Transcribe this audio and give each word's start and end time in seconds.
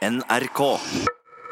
NRK. 0.00 0.60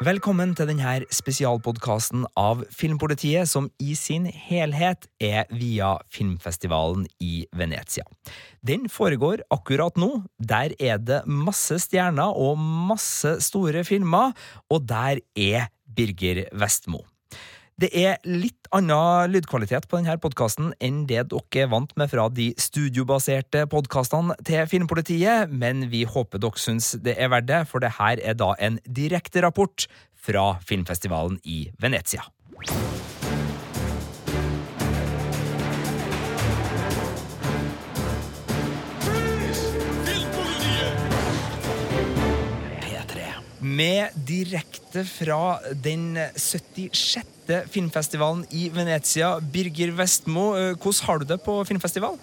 Velkommen 0.01 0.55
til 0.57 0.71
denne 0.71 0.93
spesialpodkasten 1.13 2.23
av 2.39 2.63
Filmpolitiet, 2.73 3.45
som 3.45 3.67
i 3.77 3.93
sin 3.93 4.25
helhet 4.25 5.05
er 5.21 5.45
via 5.53 5.91
filmfestivalen 6.09 7.03
i 7.21 7.43
Venezia. 7.53 8.07
Den 8.65 8.89
foregår 8.89 9.43
akkurat 9.53 10.01
nå. 10.01 10.23
Der 10.41 10.73
er 10.81 10.97
det 10.97 11.21
masse 11.29 11.77
stjerner 11.85 12.33
og 12.33 12.57
masse 12.57 13.35
store 13.45 13.85
filmer, 13.85 14.33
og 14.73 14.89
der 14.89 15.21
er 15.37 15.69
Birger 15.85 16.47
Vestmo. 16.49 17.03
Det 17.79 17.87
er 17.95 18.17
litt 18.27 18.67
annen 18.75 19.31
lydkvalitet 19.31 19.85
på 19.87 20.01
denne 20.01 20.17
podkasten 20.19 20.73
enn 20.83 21.05
det 21.07 21.21
dere 21.31 21.61
er 21.61 21.69
vant 21.71 21.93
med 21.99 22.09
fra 22.11 22.25
de 22.27 22.49
studiobaserte 22.59 23.61
podkastene 23.71 24.35
til 24.43 24.67
Filmpolitiet, 24.67 25.47
men 25.47 25.85
vi 25.93 26.01
håper 26.03 26.43
dere 26.43 26.59
syns 26.59 26.91
det 27.05 27.15
er 27.15 27.31
verdt 27.31 27.47
det, 27.47 27.61
for 27.71 27.79
det 27.79 27.93
her 27.95 28.19
er 28.19 28.35
da 28.35 28.51
en 28.59 28.81
direkte 28.83 29.45
rapport 29.45 29.87
fra 30.19 30.57
filmfestivalen 30.59 31.39
i 31.47 31.69
Venezia. 31.79 32.27
Med 43.59 44.15
direkte 44.27 45.05
fra 45.07 45.59
den 45.83 46.17
76. 46.35 47.38
filmfestivalen 47.73 48.43
i 48.55 48.67
Venezia, 48.73 49.37
Birger 49.41 49.93
Vestmo, 49.97 50.53
eh, 50.57 50.75
hvordan 50.75 51.05
har 51.07 51.19
du 51.19 51.25
det 51.25 51.39
på 51.41 51.55
filmfestival? 51.65 52.17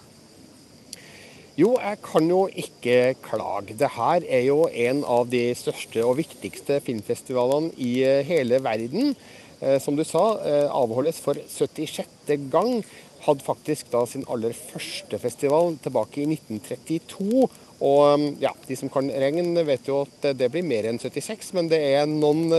Jo, 1.56 1.70
jeg 1.80 1.98
kan 2.04 2.28
jo 2.28 2.42
ikke 2.52 3.16
klage. 3.24 3.76
Det 3.80 3.88
her 3.96 4.26
er 4.28 4.44
jo 4.44 4.66
en 4.68 5.02
av 5.04 5.30
de 5.32 5.54
største 5.56 6.04
og 6.04 6.18
viktigste 6.18 6.78
filmfestivalene 6.84 7.72
i 7.80 8.02
eh, 8.04 8.22
hele 8.28 8.60
verden. 8.62 9.16
Eh, 9.60 9.80
som 9.80 9.96
du 9.96 10.04
sa, 10.04 10.36
avholdes 10.68 11.18
for 11.24 11.34
76. 11.34 12.36
gang. 12.52 12.84
Hadde 13.24 13.42
faktisk 13.42 13.90
da 13.90 14.04
sin 14.06 14.26
aller 14.28 14.52
første 14.52 15.18
festival 15.18 15.78
tilbake 15.82 16.22
i 16.22 16.28
1932. 16.36 17.48
Og 17.76 18.14
um, 18.14 18.30
ja, 18.40 18.52
de 18.68 18.76
som 18.76 18.88
kan 18.92 19.08
regne, 19.10 19.64
vet 19.66 19.88
jo 19.88 20.04
at 20.06 20.30
det 20.38 20.48
blir 20.52 20.64
mer 20.64 20.86
enn 20.88 21.00
76, 21.00 21.50
men 21.56 21.68
det 21.68 21.80
er 21.96 22.06
noen 22.08 22.52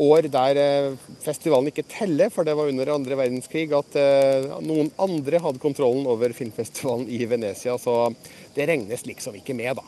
år 0.00 0.28
der 0.32 0.60
uh, 0.60 1.08
festivalen 1.24 1.70
ikke 1.70 1.86
teller, 1.88 2.30
for 2.32 2.46
det 2.46 2.54
var 2.58 2.70
under 2.70 2.92
andre 2.94 3.18
verdenskrig 3.18 3.72
at 3.76 3.98
uh, 3.98 4.60
noen 4.64 4.92
andre 5.02 5.40
hadde 5.42 5.62
kontrollen 5.62 6.06
over 6.08 6.34
filmfestivalen 6.36 7.08
i 7.12 7.24
Venezia, 7.28 7.76
så 7.80 8.12
det 8.56 8.68
regnes 8.70 9.04
liksom 9.08 9.36
ikke 9.40 9.56
med, 9.58 9.76
da. 9.80 9.84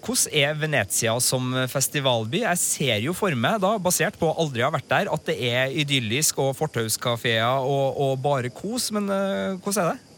Hvordan 0.00 0.36
er 0.40 0.54
Venezia 0.56 1.12
som 1.20 1.52
festivalby? 1.68 2.40
Jeg 2.46 2.60
ser 2.62 3.02
jo 3.04 3.12
for 3.16 3.36
meg, 3.36 3.58
da, 3.60 3.74
basert 3.76 4.16
på 4.20 4.30
aldri 4.32 4.64
å 4.64 4.70
ha 4.70 4.76
vært 4.78 4.88
der, 4.92 5.10
at 5.12 5.26
det 5.28 5.36
er 5.50 5.74
idyllisk 5.82 6.40
og 6.40 6.54
fortauskafeer 6.56 7.60
og, 7.60 8.00
og, 8.00 8.14
bare 8.24 8.48
kos, 8.48 8.88
men 8.96 9.10
hvordan 9.60 9.82
er 9.82 9.90
det? 9.92 10.09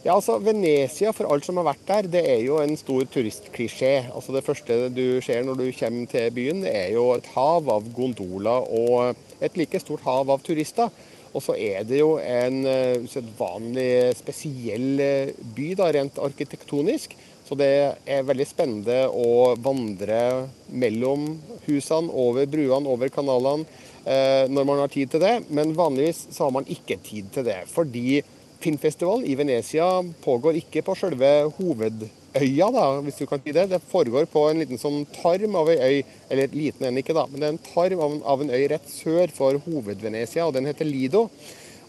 Ja, 0.00 0.14
altså 0.14 0.38
Venezia, 0.40 1.10
for 1.12 1.28
alt 1.28 1.44
som 1.44 1.58
har 1.60 1.66
vært 1.74 1.82
der, 1.84 2.06
det 2.08 2.20
er 2.24 2.38
jo 2.40 2.56
en 2.62 2.72
stor 2.80 3.02
turistklisjé. 3.12 4.06
Altså 4.08 4.32
Det 4.32 4.40
første 4.46 4.78
du 4.96 5.20
ser 5.20 5.44
når 5.44 5.58
du 5.60 5.66
kommer 5.76 6.06
til 6.08 6.30
byen, 6.32 6.62
er 6.64 6.94
jo 6.94 7.10
et 7.18 7.28
hav 7.34 7.68
av 7.68 7.90
gondoler 7.92 8.64
og 8.72 9.44
et 9.44 9.58
like 9.60 9.82
stort 9.82 10.00
hav 10.06 10.32
av 10.32 10.40
turister. 10.46 10.88
Og 11.36 11.44
så 11.44 11.52
er 11.52 11.84
det 11.84 12.00
jo 12.00 12.14
en 12.16 12.64
usedvanlig 13.04 14.16
spesiell 14.18 15.04
eh, 15.04 15.34
by, 15.54 15.68
da, 15.76 15.90
rent 15.92 16.16
arkitektonisk. 16.16 17.12
Så 17.44 17.60
det 17.60 17.70
er 18.08 18.24
veldig 18.24 18.48
spennende 18.48 19.04
å 19.12 19.52
vandre 19.60 20.48
mellom 20.72 21.28
husene, 21.68 22.08
over 22.08 22.48
bruene, 22.48 22.88
over 22.88 23.12
kanalene, 23.12 23.66
uh, 24.06 24.44
når 24.46 24.68
man 24.68 24.84
har 24.84 24.92
tid 24.92 25.10
til 25.10 25.24
det. 25.24 25.32
Men 25.50 25.74
vanligvis 25.74 26.28
så 26.30 26.46
har 26.46 26.54
man 26.54 26.68
ikke 26.70 27.00
tid 27.02 27.32
til 27.34 27.48
det. 27.50 27.64
fordi 27.68 28.22
filmfestival 28.60 29.24
i 29.24 29.36
Venezia 29.38 29.86
pågår 30.24 30.58
ikke 30.60 30.82
på 30.86 30.96
selve 30.98 31.30
hovedøya, 31.56 32.68
da, 32.74 32.84
hvis 33.04 33.20
du 33.20 33.26
kan 33.30 33.40
si 33.42 33.54
det. 33.56 33.68
Det 33.72 33.80
foregår 33.90 34.28
på 34.30 34.44
en 34.50 34.60
liten 34.62 34.80
sånn 34.80 35.02
tarm 35.16 35.56
av 35.60 35.72
ei 35.72 35.78
øy, 35.80 36.02
eller 36.30 36.54
liten 36.56 36.88
en 36.88 37.00
ikke, 37.00 37.16
da, 37.16 37.26
men 37.30 37.40
det 37.40 37.48
er 37.48 37.56
en 37.56 37.64
tarm 37.70 38.04
av 38.04 38.12
en, 38.14 38.22
av 38.34 38.44
en 38.44 38.52
øy 38.54 38.68
rett 38.72 38.92
sør 38.92 39.32
for 39.34 39.58
hoved-Venezia, 39.66 40.46
og 40.46 40.54
den 40.56 40.68
heter 40.70 40.88
Lido. 40.88 41.26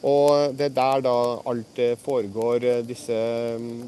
Og 0.02 0.56
det 0.58 0.72
er 0.72 0.78
der 0.80 1.04
da 1.06 1.16
alt 1.52 1.80
eh, 1.82 1.94
foregår 2.02 2.64
eh, 2.66 2.82
disse 2.88 3.18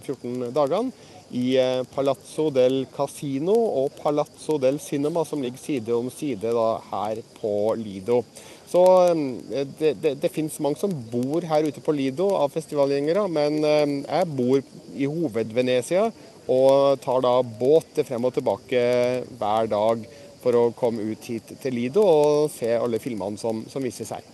14 0.05 0.29
mm, 0.29 0.44
dagene. 0.53 0.94
I 1.33 1.57
eh, 1.57 1.83
Palazzo 1.89 2.49
del 2.53 2.83
Casino 2.94 3.55
og 3.81 3.95
Palazzo 3.97 4.59
del 4.61 4.79
Cinema, 4.79 5.23
som 5.25 5.41
ligger 5.41 5.61
side 5.61 5.95
om 5.95 6.11
side 6.13 6.53
da, 6.53 6.67
her 6.91 7.23
på 7.39 7.73
Lido. 7.79 8.21
Så 8.69 8.83
eh, 9.09 9.66
det, 9.79 9.95
det, 10.03 10.13
det 10.21 10.31
finnes 10.33 10.59
mange 10.61 10.81
som 10.81 10.94
bor 11.11 11.45
her 11.49 11.66
ute 11.66 11.81
på 11.81 11.95
Lido 11.97 12.29
av 12.38 12.53
festivalgjengere, 12.53 13.25
men 13.33 13.59
eh, 13.66 13.95
jeg 14.03 14.29
bor 14.38 14.61
i 14.94 15.09
hoved-Venezia 15.09 16.11
og 16.53 16.99
tar 17.01 17.23
da 17.23 17.38
båt 17.41 18.03
frem 18.03 18.27
og 18.27 18.35
tilbake 18.35 18.83
hver 19.39 19.71
dag 19.71 20.05
for 20.44 20.59
å 20.59 20.69
komme 20.75 21.05
ut 21.07 21.31
hit 21.31 21.55
til 21.63 21.77
Lido 21.79 22.03
og 22.03 22.51
se 22.51 22.75
alle 22.75 23.01
filmene 23.01 23.39
som, 23.39 23.63
som 23.71 23.85
vises 23.85 24.11
her. 24.13 24.32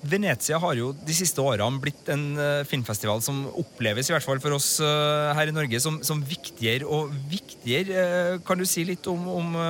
Venezia 0.00 0.56
har 0.62 0.78
jo 0.78 0.94
de 0.96 1.12
siste 1.12 1.42
årene 1.44 1.80
blitt 1.82 2.08
en 2.12 2.22
uh, 2.38 2.62
filmfestival 2.68 3.20
som 3.24 3.42
oppleves, 3.52 4.08
i 4.08 4.14
hvert 4.14 4.24
fall 4.24 4.40
for 4.40 4.56
oss 4.56 4.78
uh, 4.80 5.34
her 5.36 5.50
i 5.50 5.54
Norge, 5.54 5.80
som, 5.82 5.98
som 6.06 6.22
viktigere 6.24 6.88
og 6.88 7.12
viktigere. 7.28 8.06
Uh, 8.06 8.38
kan 8.46 8.60
du 8.60 8.64
si 8.68 8.86
litt 8.88 9.04
om, 9.12 9.28
om 9.28 9.60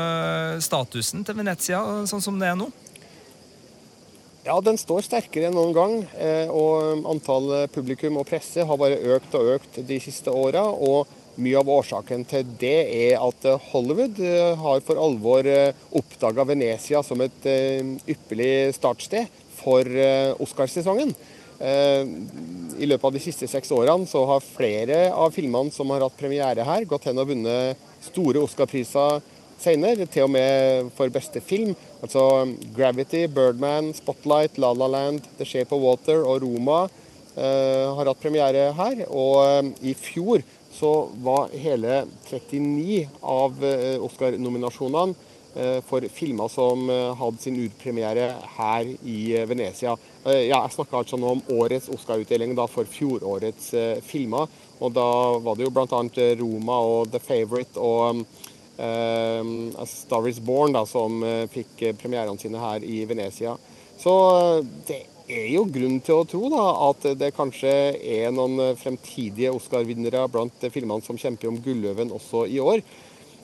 statusen 0.63 1.27
til 1.27 1.41
Venezia 1.41 1.83
sånn 2.07 2.23
som 2.23 2.39
det 2.39 2.53
er 2.53 2.61
nå? 2.61 2.71
Ja, 4.41 4.55
den 4.65 4.79
står 4.81 5.05
sterkere 5.05 5.51
enn 5.51 5.57
noen 5.57 5.75
gang. 5.77 5.97
Eh, 6.17 6.49
og 6.49 7.05
antall 7.11 7.67
publikum 7.75 8.17
og 8.21 8.29
presse 8.31 8.65
har 8.65 8.79
bare 8.81 9.01
økt 9.17 9.35
og 9.37 9.51
økt 9.59 9.81
de 9.85 9.99
siste 10.01 10.33
åra. 10.33 10.65
Og 10.65 11.11
mye 11.41 11.61
av 11.61 11.69
årsaken 11.71 12.25
til 12.29 12.49
det 12.61 12.79
er 12.89 13.21
at 13.21 13.45
Hollywood 13.69 14.17
eh, 14.25 14.57
har 14.59 14.81
for 14.87 15.01
alvor 15.01 15.45
eh, 15.45 15.77
oppdaga 15.93 16.49
Venezia 16.49 17.05
som 17.05 17.21
et 17.25 17.47
ypperlig 18.09 18.73
startsted 18.79 19.29
for 19.60 19.84
Oscarsesongen. 20.41 21.12
I 21.60 22.87
løpet 22.88 23.04
av 23.04 23.12
de 23.12 23.21
siste 23.21 23.44
seks 23.50 23.69
årene 23.76 24.09
så 24.09 24.22
har 24.31 24.41
flere 24.41 25.00
av 25.12 25.34
filmene 25.34 25.69
som 25.75 25.93
har 25.93 26.06
hatt 26.06 26.16
premiere 26.16 26.65
her, 26.65 26.87
gått 26.88 27.04
hen 27.10 27.21
og 27.21 27.28
vunnet 27.28 27.82
store 28.00 28.41
Oscar-priser 28.41 29.21
senere, 29.60 30.06
til 30.09 30.26
og 30.26 30.32
med 30.34 30.91
for 30.97 31.12
beste 31.12 31.43
film. 31.44 31.75
Altså 32.00 32.22
Gravity, 32.76 33.26
Birdman, 33.28 33.93
Spotlight, 33.97 34.59
La 34.59 34.72
La 34.72 34.88
Land, 34.88 35.28
The 35.38 35.47
Shape 35.48 35.75
of 35.77 35.84
Water 35.84 36.25
og 36.25 36.42
Roma 36.44 36.87
eh, 37.37 37.87
har 37.97 38.09
hatt 38.09 38.22
premiere 38.22 38.71
her. 38.77 39.04
Og 39.09 39.37
eh, 39.44 39.72
i 39.92 39.97
fjor 39.98 40.44
så 40.75 41.10
var 41.22 41.53
hele 41.53 42.04
39 42.31 43.03
av 43.21 43.65
eh, 43.66 43.98
Oscar-nominasjonene 44.00 45.16
eh, 45.16 45.27
for 45.87 46.05
filmer 46.15 46.49
som 46.53 46.91
eh, 46.91 47.11
hadde 47.19 47.43
sin 47.43 47.59
urpremiere 47.65 48.28
her 48.56 48.93
i 49.03 49.19
eh, 49.37 49.49
Venezia. 49.50 49.97
Jeg 50.21 50.75
snakka 50.75 51.00
altså 51.00 51.16
nå 51.16 51.31
om 51.33 51.43
årets 51.56 51.88
Oscar-utdeling 51.88 52.53
for 52.69 52.84
fjorårets 52.84 53.71
filmer. 54.05 54.50
Og 54.81 54.93
da 54.93 55.06
var 55.41 55.56
det 55.56 55.65
jo 55.65 55.72
bl.a. 55.72 56.03
Roma 56.43 56.77
og 56.84 57.12
The 57.12 57.22
Favourite 57.25 57.81
og 57.81 58.25
Uh, 58.81 59.84
Star 59.84 60.25
Is 60.28 60.39
Born, 60.41 60.72
da, 60.72 60.87
som 60.89 61.21
fikk 61.53 61.83
eh, 61.84 61.97
premierene 62.00 62.41
sine 62.41 62.56
her 62.62 62.81
i 62.81 63.03
Venezia. 63.05 63.53
Så 64.00 64.15
det 64.89 65.03
er 65.28 65.50
jo 65.53 65.66
grunn 65.69 65.99
til 66.00 66.22
å 66.22 66.25
tro 66.25 66.49
da, 66.49 66.65
at 66.89 67.05
det 67.21 67.34
kanskje 67.37 67.75
er 68.00 68.33
noen 68.33 68.72
fremtidige 68.81 69.53
Oscar-vinnere 69.53 70.25
blant 70.33 70.65
filmene 70.72 71.05
som 71.05 71.21
kjemper 71.21 71.50
om 71.50 71.60
Gulløven 71.60 72.15
også 72.16 72.47
i 72.49 72.56
år. 72.65 72.81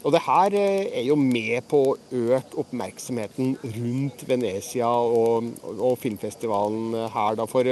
Og 0.06 0.14
det 0.14 0.22
her 0.22 0.54
er 0.54 1.02
jo 1.02 1.16
med 1.18 1.66
på 1.66 1.82
å 1.82 1.96
øke 2.14 2.60
oppmerksomheten 2.62 3.56
rundt 3.58 4.22
Venezia 4.28 4.86
og, 4.86 5.50
og 5.74 5.98
filmfestivalen 5.98 6.94
her. 7.10 7.34
Da. 7.40 7.48
For 7.50 7.66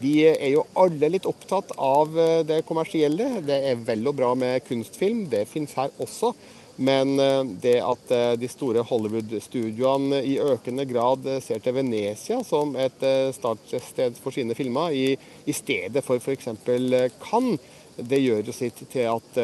vi 0.00 0.14
er 0.30 0.54
jo 0.54 0.64
alle 0.80 1.12
litt 1.12 1.28
opptatt 1.28 1.76
av 1.76 2.16
det 2.48 2.62
kommersielle. 2.64 3.42
Det 3.44 3.60
er 3.68 3.84
vel 3.84 4.08
og 4.08 4.16
bra 4.16 4.32
med 4.32 4.64
kunstfilm, 4.64 5.26
det 5.28 5.44
finnes 5.52 5.76
her 5.76 5.92
også. 6.00 6.32
Men 6.76 7.20
eh, 7.20 7.44
det 7.62 7.76
at 7.86 8.10
eh, 8.10 8.32
de 8.38 8.48
store 8.50 8.82
Hollywood-studioene 8.82 10.18
i 10.26 10.34
økende 10.42 10.86
grad 10.90 11.26
eh, 11.30 11.40
ser 11.42 11.62
til 11.62 11.76
Venezia 11.76 12.40
som 12.46 12.74
et 12.74 13.04
startsted 13.36 14.18
for 14.22 14.34
sine 14.34 14.56
filmer, 14.58 14.90
i, 14.90 15.14
i 15.46 15.54
stedet 15.54 16.02
for 16.04 16.18
f.eks. 16.18 16.50
Cannes, 17.22 17.72
det 17.94 18.18
gjør 18.24 18.48
jo 18.48 18.54
sitt 18.56 18.80
til 18.90 19.06
at 19.06 19.36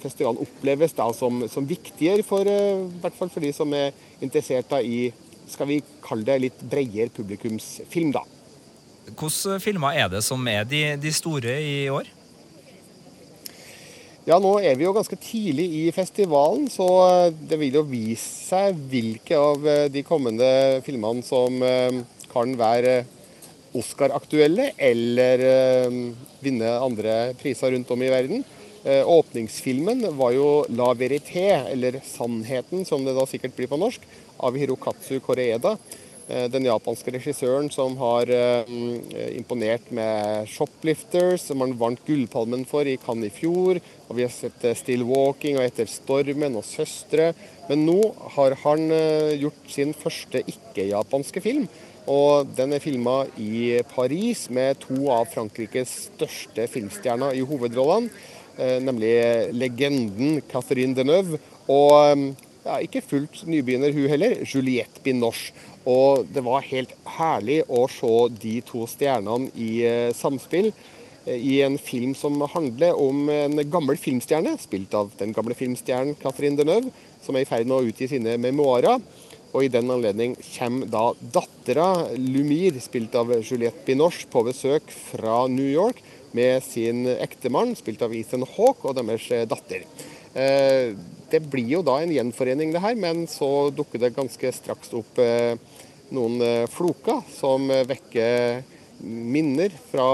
festivalen 0.00 0.42
oppleves 0.42 0.94
da 0.96 1.06
som, 1.14 1.44
som 1.50 1.66
viktigere, 1.68 2.24
for, 2.26 2.46
i 2.46 3.00
hvert 3.02 3.18
fall 3.18 3.30
for 3.32 3.44
de 3.44 3.52
som 3.54 3.72
er 3.76 3.94
interessert 4.24 4.70
da 4.72 4.82
i 4.82 5.10
skal 5.46 5.68
vi 5.70 5.78
kalle 6.02 6.26
det 6.26 6.40
litt 6.42 6.64
bredere 6.66 7.12
publikumsfilm. 7.14 8.10
da. 8.16 8.24
Hvilke 9.06 9.60
filmer 9.62 9.94
er 9.94 10.10
det 10.10 10.24
som 10.26 10.42
er 10.50 10.66
de, 10.66 10.82
de 10.98 11.12
store 11.14 11.54
i 11.62 11.86
år? 11.92 12.10
Ja, 14.26 14.40
nå 14.42 14.56
er 14.58 14.74
vi 14.74 14.82
jo 14.82 14.90
ganske 14.90 15.14
tidlig 15.22 15.68
i 15.70 15.82
festivalen, 15.94 16.64
så 16.66 16.86
eh, 17.06 17.34
det 17.46 17.60
vil 17.60 17.76
jo 17.78 17.84
vise 17.86 18.26
seg 18.48 18.80
hvilke 18.90 19.38
av 19.38 19.68
eh, 19.70 19.84
de 19.86 20.02
kommende 20.02 20.48
filmene 20.82 21.22
som 21.22 21.62
eh, 21.62 22.00
kan 22.32 22.56
være 22.58 23.04
Oscar-aktuelle 23.76 24.72
eller 24.80 25.42
vinne 26.40 26.70
andre 26.80 27.34
priser 27.36 27.74
rundt 27.74 27.90
om 27.92 28.02
i 28.02 28.08
verden. 28.08 28.40
Åpningsfilmen 28.86 30.04
var 30.16 30.30
jo 30.30 30.64
'La 30.68 30.94
Verité', 30.94 31.66
eller 31.72 31.98
'Sannheten', 31.98 32.84
som 32.84 33.04
det 33.04 33.16
da 33.16 33.26
sikkert 33.26 33.56
blir 33.56 33.66
på 33.66 33.78
norsk, 33.78 34.00
av 34.38 34.54
Hirokatsu 34.54 35.18
Koreeda. 35.20 35.76
Eh, 36.26 36.48
den 36.50 36.64
japanske 36.66 37.12
regissøren 37.14 37.68
som 37.70 37.94
har 38.00 38.30
eh, 38.34 38.70
imponert 39.38 39.92
med 39.94 40.48
'Shoplifters', 40.50 41.44
som 41.46 41.62
han 41.62 41.76
vant 41.78 42.02
Gullpalmen 42.06 42.64
for 42.66 42.82
i 42.82 42.96
Cannes 42.98 43.30
i 43.30 43.36
fjor. 43.36 43.78
Og 44.08 44.16
vi 44.18 44.24
har 44.26 44.34
sett 44.34 44.64
eh, 44.64 44.74
'Still 44.74 45.06
Walking' 45.06 45.60
og 45.60 45.62
'Etter 45.62 45.86
stormen' 45.86 46.58
og 46.58 46.66
'Søstre'. 46.66 47.32
Men 47.68 47.86
nå 47.86 48.14
har 48.34 48.58
han 48.62 48.90
gjort 49.38 49.70
sin 49.70 49.94
første 49.94 50.42
ikke-japanske 50.46 51.42
film. 51.42 51.66
Og 52.06 52.46
den 52.54 52.72
er 52.72 52.78
filma 52.78 53.26
i 53.36 53.82
Paris 53.90 54.46
med 54.50 54.78
to 54.78 55.08
av 55.10 55.26
Frankrikes 55.26 56.10
største 56.12 56.68
filmstjerner 56.70 57.34
i 57.34 57.42
hovedrollene. 57.42 58.10
Nemlig 58.56 59.10
legenden 59.52 60.38
Catherine 60.48 60.96
Deneuve 60.96 61.36
og 61.68 62.34
ja, 62.66 62.80
ikke 62.82 63.02
fullt 63.04 63.44
nybegynner 63.46 63.94
hun 63.94 64.10
heller, 64.10 64.40
Juliette 64.46 65.02
Binoche. 65.04 65.54
Og 65.86 66.26
det 66.34 66.42
var 66.42 66.66
helt 66.66 66.94
herlig 67.16 67.60
å 67.70 67.84
se 67.90 68.12
de 68.42 68.56
to 68.66 68.86
stjernene 68.90 69.52
i 69.54 69.70
eh, 69.86 70.10
samspill 70.16 70.72
eh, 70.72 71.36
i 71.36 71.60
en 71.62 71.78
film 71.78 72.16
som 72.18 72.42
handler 72.50 72.98
om 72.98 73.28
en 73.30 73.62
gammel 73.70 73.98
filmstjerne, 74.00 74.56
spilt 74.58 74.96
av 74.98 75.12
den 75.20 75.34
gamle 75.36 75.54
filmstjernen 75.58 76.18
Catherine 76.18 76.58
Deneuve, 76.58 76.90
som 77.22 77.38
er 77.38 77.46
i 77.46 77.48
ferd 77.48 77.70
med 77.70 77.78
å 77.78 77.86
utgi 77.86 78.10
sine 78.10 78.34
memoarer. 78.42 78.98
Og 79.54 79.62
I 79.62 79.70
den 79.72 79.88
anledning 79.88 80.34
kommer 80.56 80.90
da 80.90 81.04
dattera 81.32 81.88
Lumir, 82.18 82.76
spilt 82.82 83.14
av 83.16 83.30
Juliette 83.38 83.86
Binoche, 83.86 84.26
på 84.30 84.42
besøk 84.50 84.90
fra 84.90 85.44
New 85.48 85.70
York 85.70 86.02
med 86.36 86.62
sin 86.66 87.06
ektemann, 87.16 87.74
spilt 87.78 88.04
av 88.04 88.14
Ethan 88.14 88.46
Hawke, 88.56 88.90
og 88.90 89.00
deres 89.00 89.26
eh, 89.32 89.48
datter. 89.48 89.88
Det 90.36 91.38
blir 91.48 91.78
jo 91.78 91.78
da 91.80 91.94
en 92.02 92.10
gjenforening, 92.12 92.74
det 92.74 92.82
her, 92.84 92.92
men 93.00 93.22
så 93.24 93.70
dukker 93.72 94.02
det 94.02 94.12
ganske 94.18 94.50
straks 94.52 94.92
opp 94.98 95.16
noen 96.14 96.40
eh, 96.42 96.66
floker 96.70 97.22
som 97.34 97.70
eh, 97.70 97.86
vekker 97.86 98.62
minner 99.06 99.72
fra 99.90 100.06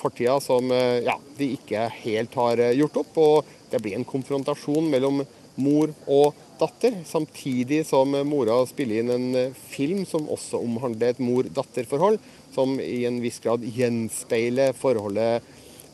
fortida 0.00 0.38
som 0.42 0.70
eh, 0.72 1.02
ja, 1.06 1.16
de 1.38 1.52
ikke 1.56 1.88
helt 2.02 2.36
har 2.38 2.62
gjort 2.76 3.02
opp. 3.02 3.18
Og 3.20 3.50
det 3.70 3.82
blir 3.82 3.98
en 3.98 4.08
konfrontasjon 4.08 4.90
mellom 4.92 5.24
mor 5.60 5.92
og 6.08 6.36
datter, 6.60 7.00
samtidig 7.08 7.82
som 7.88 8.12
mora 8.28 8.58
spiller 8.68 9.00
inn 9.00 9.12
en 9.14 9.54
film 9.70 10.04
som 10.08 10.28
også 10.28 10.60
omhandler 10.60 11.14
et 11.14 11.22
mor-datter-forhold, 11.22 12.18
som 12.54 12.74
i 12.82 13.04
en 13.08 13.20
viss 13.22 13.40
grad 13.40 13.64
gjenspeiler 13.64 14.76
forholdet 14.76 15.46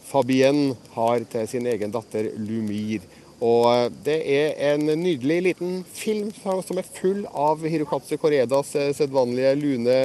Fabienne 0.06 0.76
har 0.94 1.25
til 1.31 1.49
sin 1.50 1.67
egen 1.67 1.94
datter 1.94 2.31
Lumir. 2.38 3.05
Og 3.44 3.67
eh, 3.69 3.88
det 4.06 4.19
er 4.32 4.61
en 4.73 4.88
nydelig 5.00 5.41
liten 5.50 5.81
film 5.93 6.31
som 6.35 6.79
er 6.81 6.88
full 6.88 7.25
av 7.29 7.64
Hirokatsu 7.67 8.17
Koredas 8.20 8.73
eh, 8.79 8.93
sedvanlige 8.97 9.55
lune 9.61 9.99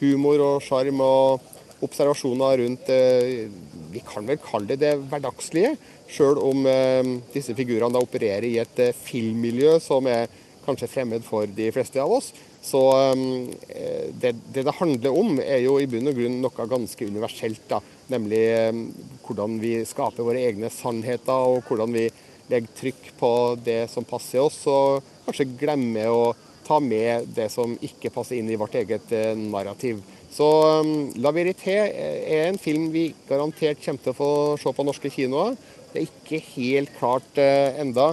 humor 0.00 0.40
og 0.46 0.62
sjarm 0.64 1.02
og 1.04 1.48
observasjoner 1.84 2.60
rundt 2.62 2.88
eh, 2.92 3.48
Vi 3.92 4.00
kan 4.06 4.24
vel 4.28 4.40
kalle 4.40 4.70
det 4.70 4.80
det 4.80 4.94
hverdagslige, 5.10 5.74
sjøl 6.10 6.38
om 6.42 6.66
disse 7.34 7.54
figurene 7.58 7.94
da 7.94 8.02
opererer 8.02 8.46
i 8.46 8.58
et 8.62 8.80
filmmiljø 8.98 9.76
som 9.82 10.06
er 10.10 10.30
kanskje 10.64 10.88
fremmed 10.90 11.24
for 11.26 11.50
de 11.50 11.68
fleste 11.74 11.98
av 12.02 12.10
oss. 12.14 12.30
Så 12.62 12.80
det, 14.22 14.34
det, 14.54 14.64
handler 14.78 15.16
om, 15.16 15.38
er 15.42 15.62
jo 15.64 15.78
i 15.80 15.88
bunn 15.90 16.10
og 16.10 16.18
grunn 16.18 16.38
noe 16.42 16.66
ganske 16.70 17.08
universelt. 17.10 17.62
da, 17.70 17.80
Nemlig 18.10 18.42
hvordan 19.26 19.58
vi 19.62 19.76
skaper 19.86 20.26
våre 20.26 20.42
egne 20.48 20.70
sannheter, 20.74 21.46
og 21.46 21.66
hvordan 21.68 21.94
vi 21.94 22.08
legger 22.50 22.78
trykk 22.80 23.10
på 23.20 23.32
det 23.62 23.84
som 23.92 24.06
passer 24.08 24.42
oss, 24.42 24.64
og 24.66 25.04
kanskje 25.26 25.52
glemmer 25.60 26.10
å 26.10 26.22
ta 26.66 26.80
med 26.82 27.30
det 27.36 27.48
som 27.52 27.76
ikke 27.82 28.12
passer 28.14 28.40
inn 28.40 28.50
i 28.50 28.58
vårt 28.58 28.74
eget 28.78 29.12
eh, 29.14 29.34
narrativ. 29.38 30.02
Så 30.30 30.46
um, 30.82 31.10
La 31.18 31.32
Verité 31.34 31.76
er 31.90 32.48
en 32.48 32.58
film 32.62 32.90
vi 32.94 33.08
garantert 33.28 33.82
kommer 33.82 34.02
til 34.02 34.12
å 34.12 34.18
få 34.18 34.32
se 34.62 34.72
på 34.74 34.86
norske 34.86 35.10
kinoer. 35.10 35.56
Det 35.90 36.02
er 36.02 36.10
ikke 36.10 36.42
helt 36.52 36.92
klart 36.98 37.40
enda 37.40 38.12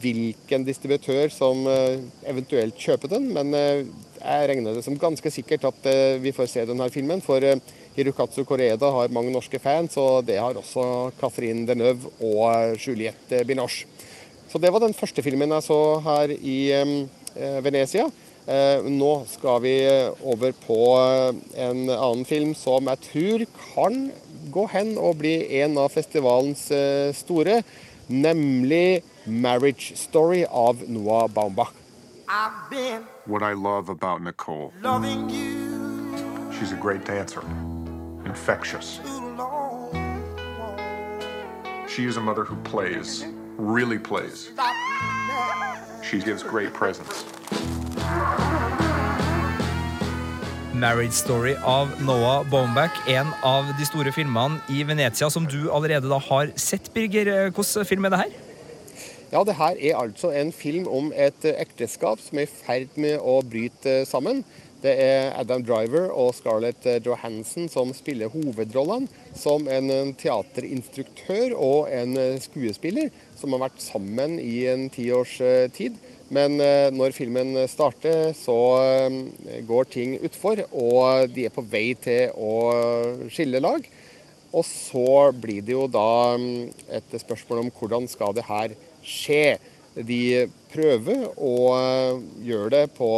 hvilken 0.00 0.64
distributør 0.64 1.28
som 1.32 1.66
eventuelt 2.28 2.76
kjøper 2.80 3.12
den, 3.12 3.28
men 3.32 3.52
jeg 3.52 4.48
regner 4.48 4.76
det 4.76 4.84
som 4.84 4.96
ganske 5.00 5.32
sikkert 5.32 5.64
at 5.68 5.88
vi 6.24 6.32
får 6.32 6.48
se 6.48 6.64
denne 6.68 6.88
filmen. 6.92 7.20
For 7.24 7.44
Hirokatsu 7.96 8.44
Koreda 8.48 8.88
har 8.94 9.12
mange 9.12 9.32
norske 9.34 9.60
fans, 9.60 9.96
og 10.00 10.24
det 10.28 10.38
har 10.40 10.56
også 10.56 11.12
Catherine 11.20 11.66
Deneuve 11.68 12.12
og 12.24 12.76
Juliette 12.80 13.44
Binoche. 13.48 13.86
Så 14.48 14.60
det 14.60 14.72
var 14.72 14.82
den 14.84 14.96
første 14.96 15.22
filmen 15.24 15.52
jeg 15.54 15.64
så 15.64 15.80
her 16.04 16.32
i 16.36 16.58
eh, 16.76 17.58
Venezia. 17.64 18.08
Eh, 18.42 18.82
nå 18.90 19.10
skal 19.30 19.62
vi 19.62 19.76
over 20.24 20.52
på 20.64 20.80
en 21.54 21.86
annen 21.88 22.24
film 22.28 22.56
som 22.58 22.90
jeg 22.90 23.04
tror 23.06 23.44
kan 23.74 24.02
gå 24.52 24.66
hen 24.72 24.96
og 24.98 25.20
bli 25.22 25.36
en 25.62 25.78
av 25.78 25.92
festivalens 25.94 26.66
eh, 26.74 27.14
store, 27.14 27.62
nemlig 28.08 29.02
'Marriage 29.26 29.94
Story' 29.94 30.44
av 30.50 30.82
Noah 30.88 31.28
Baumbach. 31.28 31.72
What 33.26 33.42
I 33.42 33.52
love 33.54 33.88
about 33.88 34.22
Nicole. 34.22 34.72
She's 36.58 36.72
a 36.72 36.76
great 36.76 37.04
dancer. 37.06 37.42
Infectious. 38.32 39.00
She 41.86 42.06
is 42.06 42.16
a 42.16 42.20
mother 42.20 42.44
who 42.44 42.56
plays, 42.72 43.26
really 43.58 43.98
plays. 43.98 44.50
She 46.02 46.18
gives 46.18 46.42
great 46.42 46.72
presents. 46.72 47.24
Marriage 50.72 51.12
Story 51.12 51.54
av 51.56 51.92
Noah 52.00 52.44
Baumbach, 52.50 52.96
en 53.06 53.28
av 53.44 53.68
de 53.78 53.84
store 53.86 54.12
filmene 54.16 54.62
i 54.72 54.80
Venezia 54.82 55.28
som 55.30 55.44
du 55.46 55.68
allerede 55.70 56.08
da 56.08 56.18
har 56.30 56.56
sett, 56.56 56.88
Birger. 56.94 57.50
Hvilken 57.52 57.86
film 57.86 58.08
er 58.08 58.16
det 58.16 58.22
her? 58.24 58.32
Ja, 59.32 59.44
det 59.44 59.58
her 59.60 59.76
er 59.76 60.00
altså 60.00 60.32
en 60.32 60.52
film 60.52 60.88
om 60.88 61.12
et 61.12 61.44
ekteskap 61.52 62.20
som 62.20 62.40
er 62.40 62.48
i 62.48 62.52
ferd 62.64 62.96
med 62.96 63.20
å 63.20 63.42
bryte 63.44 64.02
sammen. 64.08 64.42
Det 64.82 64.92
er 64.98 65.28
Adam 65.38 65.62
Driver 65.62 66.10
og 66.10 66.32
Scarlett 66.34 66.86
Johansen 67.06 67.68
som 67.70 67.92
spiller 67.94 68.32
hovedrollene 68.32 69.06
som 69.38 69.68
en 69.70 70.10
teaterinstruktør 70.18 71.54
og 71.54 71.92
en 71.94 72.16
skuespiller 72.42 73.12
som 73.38 73.54
har 73.54 73.68
vært 73.68 73.82
sammen 73.82 74.38
i 74.42 74.64
en 74.70 74.88
tiårs 74.92 75.36
eh, 75.42 75.68
tid. 75.74 75.98
Men 76.32 76.56
eh, 76.64 76.88
når 76.94 77.14
filmen 77.16 77.56
starter, 77.68 78.32
så 78.36 78.58
eh, 78.82 79.62
går 79.68 79.90
ting 79.92 80.14
utfor, 80.24 80.64
og 80.70 81.28
de 81.34 81.46
er 81.48 81.54
på 81.54 81.64
vei 81.66 81.92
til 82.00 82.32
å 82.38 83.28
skille 83.32 83.60
lag. 83.62 83.84
Og 84.52 84.64
så 84.68 85.32
blir 85.36 85.64
det 85.64 85.74
jo 85.74 85.86
da 85.90 86.38
mm, 86.40 86.72
et 86.98 87.14
spørsmål 87.22 87.64
om 87.64 87.70
hvordan 87.76 88.08
skal 88.10 88.34
det 88.36 88.46
her 88.48 88.74
skje. 89.04 89.58
De 89.96 90.48
prøver 90.72 91.26
å 91.36 91.54
eh, 91.76 92.20
gjøre 92.48 92.70
det 92.74 92.84
på 92.96 93.08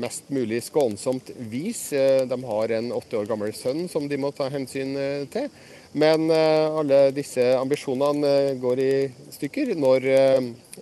mest 0.00 0.28
mulig 0.32 0.62
skånsomt 0.66 1.32
vis. 1.50 1.88
Eh, 1.96 2.24
de 2.28 2.38
har 2.48 2.74
en 2.76 2.92
åtte 2.96 3.18
år 3.18 3.28
gammel 3.30 3.54
sønn 3.56 3.86
som 3.90 4.06
de 4.08 4.18
må 4.20 4.32
ta 4.34 4.48
hensyn 4.52 4.94
eh, 5.00 5.24
til. 5.32 5.50
Men 5.96 6.28
alle 6.28 6.96
disse 7.16 7.40
ambisjonene 7.56 8.58
går 8.60 8.80
i 8.84 8.90
stykker 9.32 9.70
når 9.80 10.04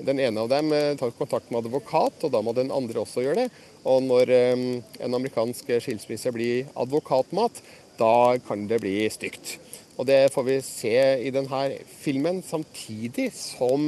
den 0.08 0.22
ene 0.24 0.42
av 0.42 0.48
dem 0.50 0.72
tar 0.98 1.12
kontakt 1.14 1.52
med 1.52 1.60
advokat, 1.60 2.24
og 2.26 2.32
da 2.34 2.40
må 2.42 2.50
den 2.56 2.72
andre 2.74 3.04
også 3.04 3.22
gjøre 3.22 3.44
det. 3.44 3.60
Og 3.86 4.02
når 4.08 4.32
en 4.34 5.14
amerikansk 5.20 5.70
skilsmisse 5.84 6.32
blir 6.34 6.66
advokatmat, 6.74 7.60
da 8.00 8.40
kan 8.42 8.66
det 8.66 8.80
bli 8.82 8.96
stygt. 9.12 9.54
Og 10.00 10.08
det 10.10 10.32
får 10.34 10.48
vi 10.48 10.58
se 10.66 10.96
i 11.28 11.30
denne 11.36 11.62
filmen, 12.00 12.42
samtidig 12.42 13.28
som 13.38 13.86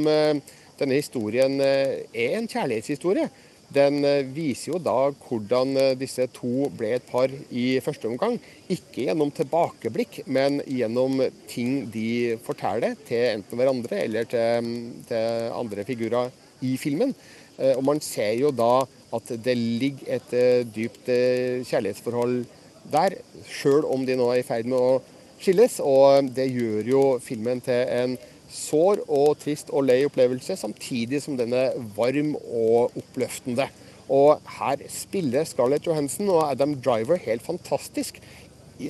denne 0.79 0.97
historien 0.99 1.59
eh, 1.63 2.07
er 2.13 2.37
en 2.37 2.49
kjærlighetshistorie. 2.49 3.27
Den 3.73 3.99
eh, 4.07 4.27
viser 4.31 4.73
jo 4.73 4.81
da 4.81 5.09
hvordan 5.11 5.73
eh, 5.81 5.95
disse 5.99 6.27
to 6.35 6.69
ble 6.77 6.93
et 6.97 7.07
par 7.09 7.31
i 7.49 7.65
første 7.83 8.09
omgang. 8.09 8.37
Ikke 8.71 9.07
gjennom 9.07 9.33
tilbakeblikk, 9.35 10.21
men 10.25 10.61
gjennom 10.65 11.23
ting 11.49 11.87
de 11.93 12.37
forteller 12.45 12.97
til 13.07 13.33
enten 13.33 13.59
hverandre 13.59 14.03
eller 14.05 14.29
til, 14.29 14.71
til 15.09 15.51
andre 15.55 15.87
figurer 15.87 16.31
i 16.65 16.77
filmen. 16.81 17.13
Og 17.57 17.81
man 17.81 17.97
ser 18.05 18.35
jo 18.37 18.51
da 18.53 18.85
at 19.17 19.31
det 19.41 19.55
ligger 19.57 20.11
et 20.13 20.33
dypt 20.75 21.07
kjærlighetsforhold 21.09 22.43
der, 22.93 23.15
sjøl 23.49 23.87
om 23.89 24.03
de 24.05 24.13
nå 24.17 24.27
er 24.29 24.43
i 24.43 24.45
ferd 24.45 24.69
med 24.69 24.77
å 24.77 24.99
skilles. 25.41 25.79
Og 25.81 26.29
det 26.37 26.47
gjør 26.51 26.91
jo 26.91 27.03
filmen 27.23 27.61
til 27.65 27.81
en 27.97 28.17
sår 28.51 29.03
og 29.07 29.37
trist 29.41 29.71
og 29.73 29.87
lei 29.89 30.01
opplevelse, 30.07 30.55
samtidig 30.59 31.21
som 31.23 31.37
den 31.39 31.53
er 31.55 31.75
varm 31.97 32.35
og 32.37 32.95
oppløftende. 32.97 33.67
Og 34.07 34.39
her 34.59 34.83
spiller 34.91 35.47
Scarlett 35.47 35.87
Johansen 35.87 36.29
og 36.31 36.45
Adam 36.49 36.77
Driver 36.79 37.19
helt 37.19 37.43
fantastisk. 37.43 38.21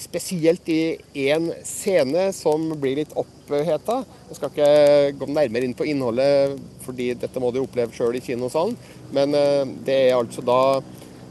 Spesielt 0.03 0.67
i 0.69 0.97
én 1.15 1.47
scene 1.65 2.27
som 2.35 2.67
blir 2.77 2.99
litt 2.99 3.15
oppheta. 3.17 4.01
Jeg 4.27 4.37
skal 4.37 4.51
ikke 4.51 5.17
gå 5.17 5.29
nærmere 5.31 5.65
inn 5.65 5.75
på 5.77 5.87
innholdet, 5.87 6.57
fordi 6.83 7.13
dette 7.17 7.41
må 7.41 7.53
du 7.55 7.61
oppleve 7.63 7.95
sjøl 7.95 8.19
i 8.19 8.23
kinosalen. 8.23 8.75
Men 9.15 9.33
eh, 9.37 9.63
det 9.87 9.97
er 10.09 10.17
altså 10.17 10.43
da 10.45 10.59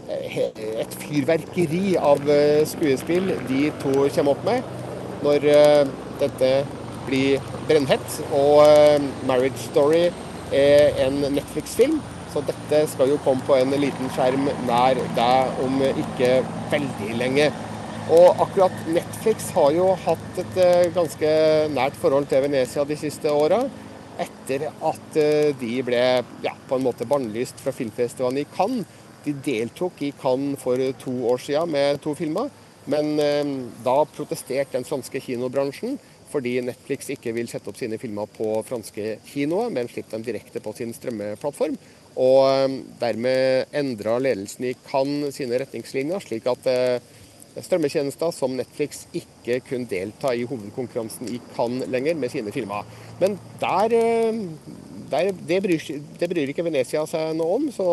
eh, 0.08 0.40
et 0.80 0.98
fyrverkeri 1.04 1.98
av 2.00 2.24
eh, 2.32 2.64
skuespill 2.66 3.34
de 3.50 3.68
to 3.82 4.08
kommer 4.08 4.32
opp 4.32 4.48
med 4.48 4.74
når 5.26 5.46
dette 6.20 6.48
blir 7.06 7.40
brennhett. 7.68 8.20
Og 8.32 8.62
'Marriage 9.26 9.68
Story' 9.68 10.12
er 10.52 11.06
en 11.06 11.24
Netflix-film 11.34 12.00
så 12.36 12.42
dette 12.44 12.82
skal 12.92 13.08
jo 13.08 13.20
komme 13.24 13.40
på 13.48 13.56
en 13.56 13.72
liten 13.80 14.10
skjerm 14.12 14.50
nær 14.68 14.98
deg 15.16 15.60
om 15.64 15.80
ikke 15.88 16.42
veldig 16.68 17.14
lenge. 17.16 17.46
Og 18.12 18.42
akkurat 18.44 18.82
Netflix 18.92 19.48
har 19.56 19.70
jo 19.72 19.86
hatt 20.04 20.40
et 20.42 20.58
eh, 20.60 20.90
ganske 20.94 21.30
nært 21.72 21.96
forhold 21.98 22.28
til 22.28 22.44
Venezia 22.44 22.84
de 22.86 22.98
siste 23.00 23.32
åra. 23.32 23.62
Etter 24.20 24.68
at 24.68 25.16
eh, 25.18 25.54
de 25.56 25.72
ble 25.86 26.02
ja, 26.44 26.52
på 26.68 26.76
en 26.76 26.84
måte 26.84 27.08
bannlyst 27.08 27.64
fra 27.64 27.72
filmfestivalen 27.74 28.44
i 28.44 28.46
Cannes. 28.52 28.84
De 29.24 29.32
deltok 29.48 30.04
i 30.04 30.12
Cannes 30.20 30.60
for 30.60 30.84
to 31.00 31.16
år 31.32 31.40
siden 31.42 31.72
med 31.72 32.02
to 32.04 32.12
filmer. 32.18 32.52
Men 32.86 33.16
eh, 33.16 33.56
da 33.82 33.96
protesterte 34.12 34.76
den 34.76 34.86
franske 34.86 35.24
kinobransjen 35.24 35.96
fordi 36.30 36.56
Netflix 36.64 37.10
ikke 37.14 37.34
vil 37.36 37.48
sette 37.50 37.70
opp 37.70 37.78
sine 37.78 37.98
filmer 38.02 38.28
på 38.36 38.48
franske 38.66 39.18
kinoer, 39.28 39.70
men 39.74 39.90
slipper 39.90 40.16
dem 40.16 40.26
direkte 40.26 40.62
på 40.62 40.74
sin 40.76 40.94
strømmeplattform. 40.96 41.76
Og 42.16 42.40
um, 42.64 42.78
dermed 43.00 43.72
endra 43.76 44.16
ledelsen 44.22 44.70
i 44.70 44.76
Cannes 44.88 45.36
sine 45.36 45.60
retningslinjer, 45.60 46.22
slik 46.24 46.48
at 46.48 46.68
uh, 46.70 47.16
strømmetjenester 47.56 48.32
som 48.34 48.56
Netflix 48.56 49.04
ikke 49.16 49.60
kunne 49.68 49.88
delta 49.90 50.32
i 50.32 50.46
hovedkonkurransen 50.48 51.28
i 51.32 51.40
Cannes 51.54 51.88
lenger 51.92 52.16
med 52.18 52.32
sine 52.32 52.54
filmer. 52.54 52.88
Men 53.20 53.36
der, 53.60 53.96
uh, 54.00 54.72
der 55.12 55.34
det, 55.36 55.60
bryr, 55.64 55.90
det, 55.92 56.30
bryr, 56.32 56.52
ikke 56.52 56.64
Venezia 56.66 57.04
seg 57.08 57.36
noe 57.36 57.60
om, 57.60 57.68
så 57.74 57.90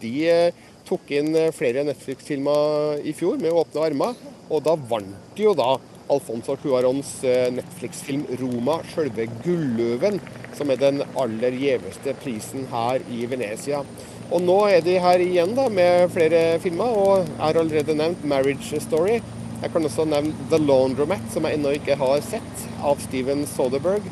de 0.00 0.14
uh, 0.32 0.64
tok 0.88 1.12
inn 1.18 1.34
flere 1.52 1.84
Netflix-filmer 1.84 3.04
i 3.04 3.12
fjor 3.16 3.38
med 3.42 3.54
åpne 3.54 3.86
armer. 3.90 4.24
Og 4.46 4.62
da 4.62 4.76
vant 4.78 5.34
de 5.36 5.42
jo 5.42 5.52
da 5.58 5.74
Alfonso 6.10 6.56
Cuarons 6.62 7.12
Netflix-film 7.22 8.26
'Roma', 8.38 8.82
sjølve 8.92 9.26
gulløven, 9.44 10.20
som 10.56 10.70
er 10.70 10.80
den 10.80 11.02
aller 11.18 11.56
gjeveste 11.56 12.14
prisen 12.22 12.68
her 12.70 13.02
i 13.10 13.26
Venezia. 13.30 13.82
Og 14.26 14.42
nå 14.42 14.56
er 14.66 14.82
de 14.82 14.96
her 14.98 15.22
igjen 15.22 15.54
da, 15.54 15.68
med 15.70 16.10
flere 16.14 16.58
filmer, 16.62 16.96
og 16.98 17.26
jeg 17.26 17.42
har 17.44 17.58
allerede 17.60 17.94
nevnt 17.94 18.24
'Marriage 18.24 18.80
Story'. 18.82 19.22
Jeg 19.62 19.72
kan 19.72 19.84
også 19.84 20.04
nevne 20.04 20.34
'The 20.50 20.58
Laundromat', 20.58 21.32
som 21.32 21.44
jeg 21.44 21.54
ennå 21.54 21.70
ikke 21.78 21.96
har 21.96 22.20
sett, 22.20 22.64
av 22.82 22.98
Steven 23.00 23.46
Soderberg. 23.46 24.02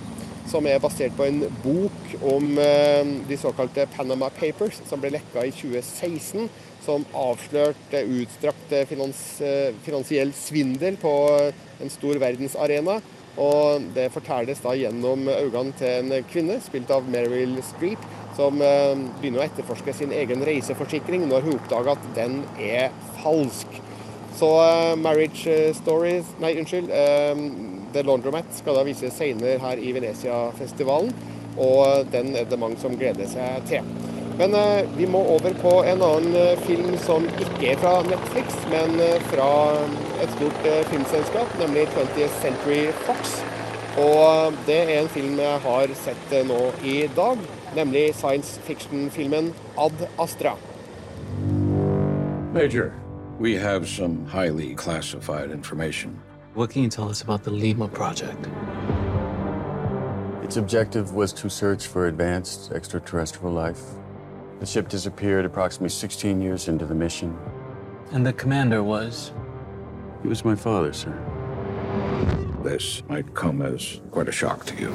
Som 0.47 0.67
er 0.67 0.79
basert 0.79 1.17
på 1.17 1.25
en 1.25 1.41
bok 1.65 2.15
om 2.23 2.59
eh, 2.59 3.05
de 3.29 3.37
såkalte 3.37 3.89
Panama 3.97 4.29
Papers, 4.29 4.81
som 4.89 5.01
ble 5.01 5.11
lekka 5.17 5.45
i 5.45 5.51
2016. 5.51 6.49
Som 6.85 7.07
avslørte 7.17 8.05
utstrakt 8.05 8.73
eh, 8.73 8.87
finansiell 9.85 10.33
svindel 10.37 10.97
på 11.01 11.15
en 11.83 11.93
stor 11.93 12.21
verdensarena. 12.23 13.01
Og 13.41 13.87
det 13.97 14.13
fortelles 14.15 14.61
da 14.63 14.77
gjennom 14.79 15.27
øynene 15.27 15.75
til 15.79 16.13
en 16.13 16.29
kvinne, 16.31 16.61
spilt 16.63 16.93
av 16.95 17.09
Meryl 17.11 17.57
Streep, 17.67 18.05
som 18.39 18.63
eh, 18.63 18.95
begynner 19.19 19.43
å 19.43 19.47
etterforske 19.49 19.95
sin 19.95 20.15
egen 20.15 20.45
reiseforsikring 20.47 21.27
når 21.31 21.49
hun 21.49 21.59
oppdager 21.59 21.95
at 21.97 22.07
den 22.19 22.41
er 22.63 22.95
falsk. 23.23 23.81
Så 24.35 24.49
uh, 24.51 24.97
Marriage 24.99 25.75
Stories 25.79 26.27
Nei, 26.43 26.57
unnskyld. 26.59 26.91
Uh, 26.91 27.85
The 27.95 28.03
Laundromat 28.03 28.51
skal 28.59 28.75
da 28.75 28.83
vises 28.87 29.15
senere 29.15 29.61
her 29.63 29.79
i 29.79 29.95
Venezia-festivalen. 29.95 31.15
Og 31.55 32.11
den 32.11 32.35
er 32.35 32.51
det 32.51 32.59
mange 32.59 32.81
som 32.83 32.99
gleder 32.99 33.31
seg 33.31 33.63
til. 33.71 34.14
Men 34.39 34.55
uh, 34.55 34.99
vi 34.99 35.07
må 35.07 35.21
over 35.37 35.55
på 35.63 35.75
en 35.87 36.03
annen 36.03 36.63
film 36.67 36.97
som 36.99 37.27
ikke 37.39 37.73
er 37.73 37.83
fra 37.83 38.01
Netflix, 38.09 38.57
men 38.73 38.99
fra 39.31 39.51
et 40.23 40.31
stort 40.37 40.67
eh, 40.67 40.87
filmselskap, 40.87 41.59
nemlig 41.61 41.87
20th 41.95 42.41
Century 42.43 42.93
Fox. 42.93 43.43
Og 43.99 44.53
det 44.67 44.95
er 44.95 45.01
en 45.01 45.09
film 45.09 45.39
jeg 45.39 45.59
har 45.61 45.95
sett 45.95 46.33
eh, 46.33 46.47
nå 46.47 46.61
i 46.85 47.07
dag, 47.17 47.39
nemlig 47.77 48.15
science 48.15 48.61
fiction-filmen 48.61 49.53
Ad 49.79 50.07
Astra. 50.19 50.57
Major, 52.53 52.93
we 53.41 53.55
have 53.55 53.87
some 53.89 54.27
highly 54.27 54.75
classified 54.75 55.51
information. 55.51 56.21
What 56.55 56.71
can 56.71 56.83
you 56.83 56.91
tell 56.91 57.09
us 57.09 57.23
about 57.23 57.43
the 57.43 57.51
Lima 57.51 57.89
project? 57.89 58.49
Its 60.45 60.57
objective 60.57 61.15
was 61.15 61.33
to 61.33 61.49
search 61.49 61.87
for 61.87 62.07
advanced 62.07 62.73
extraterrestrial 62.73 63.53
life. 63.53 63.83
The 64.65 64.71
ship 64.71 64.89
disappeared 64.89 65.45
approximately 65.45 65.91
16 65.91 66.41
years 66.41 66.69
into 66.69 66.87
the 66.87 66.95
mission. 66.95 67.39
And 68.13 68.25
the 68.25 68.33
commander 68.33 68.83
was? 68.83 69.31
He 70.23 70.29
was 70.29 70.43
my 70.43 70.55
father, 70.55 70.91
sir. 70.95 71.13
This 72.63 73.03
might 73.07 73.35
come 73.35 73.61
as 73.61 74.01
quite 74.11 74.27
a 74.27 74.33
shock 74.33 74.65
to 74.65 74.75
you. 74.77 74.89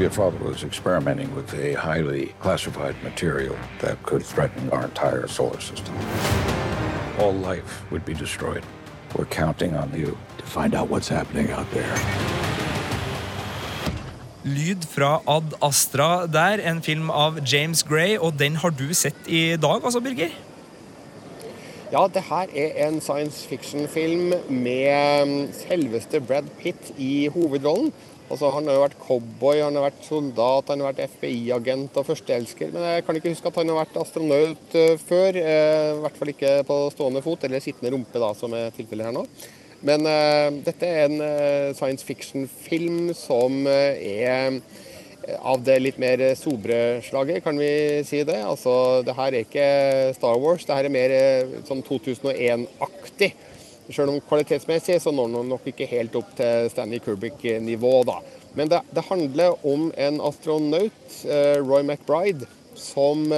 Your 0.00 0.10
father 0.10 0.44
was 0.44 0.64
experimenting 0.64 1.32
with 1.36 1.54
a 1.54 1.74
highly 1.74 2.34
classified 2.40 3.00
material 3.04 3.56
that 3.78 4.02
could 4.02 4.24
threaten 4.24 4.70
our 4.70 4.86
entire 4.86 5.28
solar 5.28 5.60
system. 5.60 5.94
All 7.20 7.32
life 7.32 7.88
would 7.92 8.04
be 8.04 8.14
destroyed. 8.14 8.64
We're 9.14 9.26
counting 9.26 9.76
on 9.76 9.96
you 9.96 10.18
to 10.38 10.44
find 10.44 10.74
out 10.74 10.88
what's 10.88 11.06
happening 11.06 11.52
out 11.52 11.70
there. 11.70 12.39
Lyd 14.50 14.84
fra 14.90 15.18
Ad 15.30 15.54
Astra 15.62 16.26
der, 16.30 16.62
en 16.66 16.82
film 16.82 17.10
av 17.14 17.38
James 17.46 17.82
Gray, 17.86 18.16
og 18.18 18.36
den 18.40 18.58
har 18.62 18.72
du 18.74 18.88
sett 18.96 19.28
i 19.30 19.56
dag, 19.60 19.84
altså, 19.84 20.02
Birger? 20.02 20.32
Ja, 21.90 22.04
det 22.06 22.22
her 22.28 22.50
er 22.54 22.76
en 22.86 23.00
science 23.02 23.46
fiction-film 23.50 24.34
med 24.46 25.22
um, 25.26 25.32
selveste 25.58 26.20
Brad 26.22 26.46
Pitt 26.60 26.92
i 26.98 27.28
hovedrollen. 27.34 27.90
Altså, 28.30 28.46
han 28.54 28.68
har 28.70 28.76
jo 28.76 28.82
vært 28.84 29.00
cowboy, 29.02 29.58
han 29.58 29.74
har 29.74 29.88
vært 29.88 30.04
soldat, 30.06 30.70
han 30.70 30.84
har 30.84 30.92
vært 30.92 31.16
FBI-agent 31.16 31.98
og 31.98 32.06
førsteelsker. 32.06 32.70
Men 32.70 32.86
jeg 32.92 33.06
kan 33.06 33.18
ikke 33.18 33.32
huske 33.34 33.50
at 33.50 33.58
han 33.58 33.72
har 33.72 33.80
vært 33.80 33.98
astronaut 34.04 34.76
uh, 34.78 34.92
før. 35.02 35.40
Uh, 35.40 35.96
I 35.96 36.04
hvert 36.04 36.20
fall 36.20 36.34
ikke 36.34 36.52
på 36.68 36.76
stående 36.94 37.24
fot, 37.26 37.48
eller 37.48 37.64
sittende 37.64 37.90
rumpe, 37.96 38.22
da, 38.22 38.30
som 38.38 38.54
er 38.54 38.70
tilfellet 38.76 39.10
her 39.10 39.18
nå. 39.18 39.26
Men 39.86 40.04
uh, 40.04 40.52
dette 40.64 40.86
er 40.86 41.06
en 41.06 41.22
uh, 41.22 41.72
science 41.76 42.04
fiction-film 42.04 43.12
som 43.16 43.62
uh, 43.64 43.96
er 43.96 44.60
av 45.40 45.60
det 45.64 45.76
litt 45.80 45.98
mer 46.00 46.20
sobre 46.38 47.00
slaget, 47.04 47.42
kan 47.44 47.58
vi 47.60 48.00
si 48.08 48.22
det. 48.26 48.40
Altså, 48.44 48.72
det 49.06 49.14
her 49.16 49.34
er 49.34 49.44
ikke 49.44 49.68
Star 50.16 50.40
Wars, 50.40 50.64
det 50.66 50.74
her 50.74 50.88
er 50.88 50.94
mer 50.94 51.14
eh, 51.14 51.52
sånn 51.68 51.84
2001-aktig. 51.86 53.28
Selv 53.90 54.14
om 54.14 54.20
kvalitetsmessig 54.26 54.96
så 55.02 55.12
når 55.14 55.34
den 55.36 55.52
nok 55.52 55.68
ikke 55.70 55.88
helt 55.90 56.16
opp 56.18 56.32
til 56.38 56.70
Stanley 56.72 57.02
Kubrick-nivå, 57.04 57.92
da. 58.08 58.16
Men 58.56 58.72
det, 58.72 58.80
det, 58.96 59.06
handler 59.06 59.60
om 59.66 59.90
en 59.94 60.18
astronaut, 60.24 61.14
Roy 61.62 61.84
McBride, 61.84 62.48
som 62.74 63.28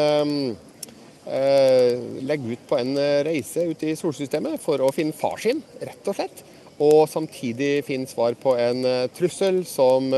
uh, 1.26 2.21
legger 2.23 2.57
ut 2.57 2.67
på 2.69 2.79
en 2.81 2.97
reise 3.26 3.67
ut 3.71 3.85
i 3.87 3.95
solsystemet 3.99 4.61
for 4.62 4.83
å 4.83 4.93
finne 4.95 5.17
far 5.17 5.41
sin, 5.43 5.62
rett 5.81 6.11
og 6.11 6.19
slett. 6.19 6.45
Og 6.83 7.05
samtidig 7.11 7.85
finne 7.87 8.11
svar 8.11 8.37
på 8.41 8.57
en 8.59 8.85
uh, 8.87 9.09
trussel 9.14 9.62
som 9.69 10.11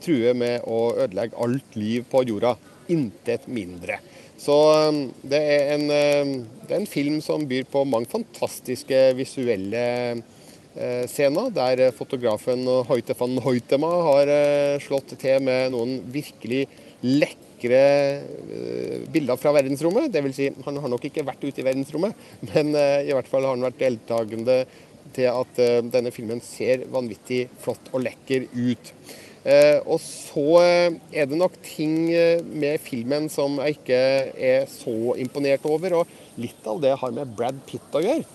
truer 0.00 0.36
med 0.36 0.64
å 0.64 0.94
ødelegge 1.04 1.36
alt 1.40 1.76
liv 1.76 2.06
på 2.08 2.24
jorda. 2.28 2.54
Intet 2.90 3.44
mindre. 3.46 4.00
Så 4.40 4.56
det 5.20 5.38
er, 5.38 5.74
en, 5.74 5.84
det 5.90 6.72
er 6.72 6.78
en 6.78 6.88
film 6.88 7.18
som 7.20 7.44
byr 7.46 7.66
på 7.68 7.84
mange 7.84 8.08
fantastiske 8.08 9.02
visuelle 9.18 9.82
eh, 10.74 11.06
scener, 11.10 11.50
der 11.54 11.90
fotografen 11.96 12.64
Hoite 12.88 13.16
van 13.18 13.38
Hoitema 13.44 13.90
har 14.08 14.30
eh, 14.32 14.80
slått 14.82 15.14
til 15.20 15.42
med 15.44 15.74
noen 15.74 15.98
virkelig 16.12 16.66
lekre 17.04 17.82
eh, 17.82 18.79
bilder 19.12 19.40
fra 19.40 19.54
verdensrommet. 19.56 20.10
Dvs. 20.14 20.36
Si, 20.36 20.50
han 20.66 20.82
har 20.82 20.92
nok 20.92 21.08
ikke 21.08 21.26
vært 21.26 21.42
ute 21.44 21.62
i 21.62 21.66
verdensrommet, 21.66 22.28
men 22.50 22.74
i 22.74 23.14
hvert 23.14 23.30
fall 23.30 23.46
har 23.46 23.56
han 23.56 23.66
vært 23.68 23.80
deltakende 23.82 24.62
til 25.14 25.26
at 25.30 25.58
denne 25.90 26.12
filmen 26.14 26.42
ser 26.44 26.86
vanvittig 26.92 27.44
flott 27.62 27.90
og 27.92 28.04
lekker 28.06 28.46
ut. 28.54 28.94
Eh, 29.40 29.78
og 29.88 29.96
så 30.04 30.42
eh, 30.60 30.96
er 31.16 31.28
det 31.28 31.38
nok 31.40 31.54
ting 31.64 32.10
eh, 32.12 32.42
med 32.44 32.76
filmen 32.84 33.30
som 33.32 33.56
jeg 33.62 33.78
ikke 33.78 34.00
er 34.36 34.66
så 34.68 35.14
imponert 35.20 35.64
over. 35.68 36.02
Og 36.02 36.40
litt 36.40 36.68
av 36.68 36.82
det 36.82 36.92
har 37.00 37.14
med 37.16 37.32
Brad 37.38 37.62
Pitt 37.68 37.96
å 37.96 38.04
gjøre. 38.04 38.26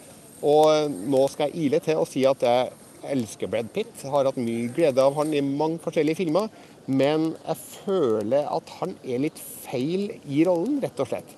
Og 0.46 0.96
nå 1.10 1.22
skal 1.32 1.52
jeg 1.52 1.68
ile 1.68 1.82
til 1.84 2.02
å 2.02 2.08
si 2.10 2.26
at 2.28 2.42
jeg 2.46 2.74
elsker 3.16 3.50
Brad 3.52 3.70
Pitt, 3.74 3.94
har 4.10 4.26
hatt 4.26 4.42
mye 4.42 4.72
glede 4.74 5.04
av 5.04 5.14
han 5.20 5.34
i 5.34 5.44
mange 5.46 5.78
forskjellige 5.84 6.24
filmer. 6.24 6.50
Men 6.86 7.32
jeg 7.40 7.58
føler 7.64 8.48
at 8.52 8.72
han 8.80 8.94
er 9.02 9.24
litt 9.26 9.40
feil 9.40 10.12
i 10.30 10.44
rollen, 10.46 10.80
rett 10.84 11.02
og 11.02 11.10
slett. 11.10 11.36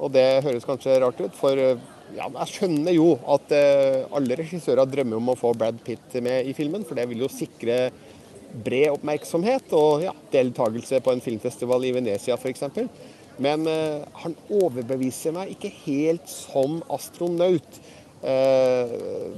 Og 0.00 0.12
det 0.14 0.42
høres 0.46 0.66
kanskje 0.66 0.98
rart 1.02 1.20
ut, 1.20 1.34
for 1.36 1.58
ja, 1.60 2.26
jeg 2.26 2.50
skjønner 2.50 2.96
jo 2.96 3.12
at 3.30 3.52
alle 3.54 4.38
regissører 4.40 4.88
drømmer 4.88 5.20
om 5.20 5.30
å 5.30 5.38
få 5.38 5.52
Brad 5.54 5.78
Pitt 5.84 6.16
med 6.24 6.48
i 6.48 6.54
filmen, 6.56 6.82
for 6.88 6.98
det 6.98 7.04
vil 7.10 7.22
jo 7.22 7.30
sikre 7.30 7.90
bred 8.50 8.90
oppmerksomhet 8.94 9.72
og 9.76 10.04
ja, 10.04 10.14
deltakelse 10.32 11.00
på 11.04 11.14
en 11.14 11.22
filmfestival 11.22 11.86
i 11.86 11.94
Venezia 11.94 12.36
f.eks. 12.38 12.66
Men 13.40 13.64
uh, 13.68 14.02
han 14.24 14.36
overbeviser 14.52 15.34
meg 15.36 15.54
ikke 15.54 15.72
helt 15.84 16.28
som 16.30 16.80
astronaut. 16.92 17.80
Uh, 18.20 18.89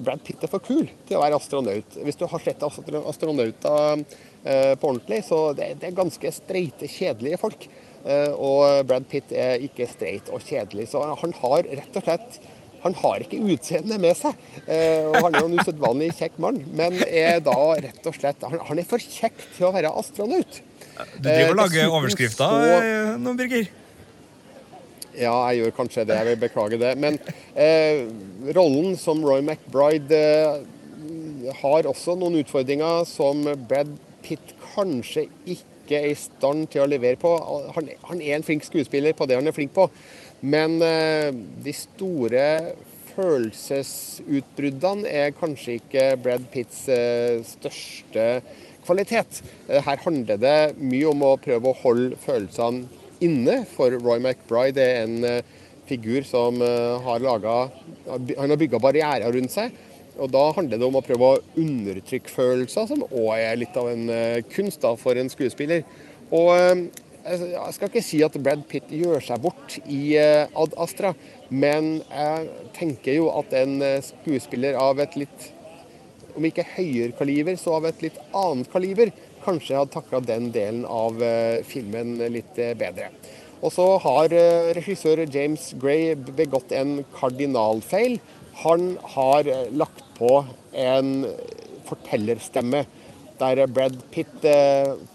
Brad 0.05 0.25
Pitt 0.27 0.43
er 0.45 0.51
for 0.53 0.65
kul 0.65 0.87
til 1.09 1.19
å 1.19 1.23
være 1.23 1.39
astronaut. 1.39 1.99
Hvis 2.07 2.19
du 2.21 2.27
har 2.31 2.45
sett 2.45 2.65
astronauter 2.65 4.03
uh, 4.03 4.75
på 4.75 4.91
ordentlig, 4.91 5.23
så 5.29 5.45
det, 5.57 5.75
det 5.81 5.91
er 5.91 6.01
ganske 6.03 6.35
streite, 6.35 6.91
kjedelige 6.91 7.41
folk. 7.43 7.71
og 8.03 8.83
Brad 8.89 9.05
Pitt 9.07 9.31
er 9.31 9.63
ikke 9.63 9.87
streit 9.87 10.27
og 10.35 10.43
kjedelig, 10.43 10.89
så 10.91 11.05
han 11.21 11.35
har 11.39 11.69
rett 11.69 11.99
og 12.01 12.03
slett 12.03 12.41
han 12.83 12.97
har 12.99 13.23
ikke 13.23 13.39
utseendet 13.55 14.01
med 14.03 14.17
seg. 14.19 14.35
og 14.67 15.19
Han 15.21 15.37
er 15.37 15.45
jo 15.45 15.51
en 15.53 15.61
usedvanlig 15.61 16.09
kjekk 16.19 16.41
mann, 16.43 16.59
men 16.75 16.99
er 17.07 17.39
da 17.47 17.55
rett 17.79 18.09
og 18.11 18.17
slett 18.17 18.43
Han, 18.43 18.59
han 18.73 18.83
er 18.83 18.89
for 18.91 18.99
kjekk 18.99 19.39
til 19.55 19.69
å 19.69 19.71
være 19.77 19.93
astronaut. 20.03 20.59
Du 21.15 21.29
driver 21.29 21.55
og 21.55 21.61
lager 21.63 21.95
overskrifter 21.95 23.17
nå, 23.23 23.37
Birger? 23.39 23.71
Ja, 25.13 25.35
jeg 25.51 25.61
gjør 25.61 25.75
kanskje 25.77 26.07
det. 26.09 26.17
Jeg 26.21 26.29
vil 26.31 26.41
beklage 26.41 26.79
det. 26.81 26.93
Men 27.01 27.19
eh, 27.55 28.07
rollen 28.57 28.97
som 29.01 29.21
Roy 29.25 29.43
McBride 29.45 30.17
eh, 30.17 30.63
har 31.61 31.91
også 31.91 32.17
noen 32.19 32.41
utfordringer 32.41 33.05
som 33.09 33.45
Brad 33.69 33.93
Pitt 34.23 34.55
kanskje 34.73 35.27
ikke 35.45 35.99
er 35.99 36.13
i 36.13 36.17
stand 36.17 36.71
til 36.73 36.85
å 36.85 36.89
levere 36.89 37.19
på. 37.21 37.35
Han, 37.77 37.91
han 38.09 38.23
er 38.25 38.39
en 38.39 38.47
flink 38.47 38.65
skuespiller 38.65 39.13
på 39.17 39.27
det 39.29 39.37
han 39.37 39.51
er 39.51 39.57
flink 39.57 39.75
på, 39.77 39.89
men 40.41 40.81
eh, 40.87 41.29
de 41.65 41.73
store 41.77 42.47
følelsesutbruddene 43.13 45.09
er 45.11 45.35
kanskje 45.37 45.77
ikke 45.81 46.17
Brad 46.23 46.45
Pitts 46.55 46.87
eh, 46.89 47.43
største 47.45 48.27
kvalitet. 48.87 49.43
Eh, 49.69 49.83
her 49.85 49.99
handler 50.07 50.41
det 50.41 50.75
mye 50.81 51.11
om 51.11 51.23
å 51.27 51.37
prøve 51.43 51.69
å 51.69 51.81
holde 51.83 52.17
følelsene 52.23 53.02
inne, 53.25 53.63
for 53.69 53.95
Roy 54.03 54.21
McBride 54.21 54.83
er 54.83 55.07
en 55.07 55.27
uh, 55.27 55.61
figur 55.89 56.27
som 56.27 56.61
uh, 56.63 56.99
har 57.05 57.23
laget, 57.23 57.79
Han 58.09 58.51
har 58.51 58.61
bygga 58.61 58.81
barrierer 58.83 59.33
rundt 59.33 59.55
seg. 59.55 59.75
Og 60.21 60.29
Da 60.33 60.43
handler 60.57 60.79
det 60.79 60.87
om 60.87 60.99
å 60.99 61.05
prøve 61.05 61.29
å 61.29 61.41
undertrykke 61.59 62.31
følelser, 62.31 62.91
som 62.91 63.07
òg 63.07 63.31
er 63.39 63.57
litt 63.63 63.79
av 63.81 63.89
en 63.93 64.11
uh, 64.11 64.43
kunst 64.53 64.83
da, 64.85 64.93
for 65.01 65.19
en 65.19 65.33
skuespiller. 65.33 65.87
Og 66.33 66.53
Jeg 67.23 67.75
skal 67.77 67.87
ikke 67.87 68.03
si 68.03 68.19
at 68.27 68.35
Brad 68.43 68.65
Pitt 68.67 68.89
gjør 68.91 69.23
seg 69.23 69.43
bort 69.45 69.77
i 69.87 70.17
Ad 70.19 70.73
Astra, 70.83 71.13
men 71.55 72.01
jeg 72.09 72.49
tenker 72.75 73.15
jo 73.15 73.29
at 73.31 73.53
en 73.55 73.77
skuespiller 74.03 74.75
av 74.75 74.99
et 75.05 75.15
litt 75.21 75.45
om 76.35 76.49
ikke 76.49 76.65
høyere 76.77 77.15
kaliber, 77.17 77.55
så 77.61 77.77
av 77.77 77.87
et 77.91 78.03
litt 78.03 78.19
annet 78.35 78.71
kaliber, 78.73 79.13
kanskje 79.45 79.79
hadde 79.79 79.95
takla 79.95 80.21
den 80.25 80.51
delen 80.55 80.85
av 80.89 81.23
eh, 81.23 81.63
filmen 81.67 82.17
litt 82.33 82.59
eh, 82.61 82.75
bedre. 82.79 83.11
Og 83.63 83.73
så 83.75 83.87
har 84.03 84.35
eh, 84.35 84.73
regissør 84.77 85.25
James 85.27 85.71
Gray 85.81 86.15
begått 86.17 86.75
en 86.77 87.01
kardinalfeil. 87.17 88.19
Han 88.65 88.97
har 89.15 89.49
lagt 89.73 90.05
på 90.19 90.43
en 90.77 91.15
fortellerstemme 91.89 92.85
der 93.41 93.65
Brad 93.67 93.97
Pitt 94.13 94.45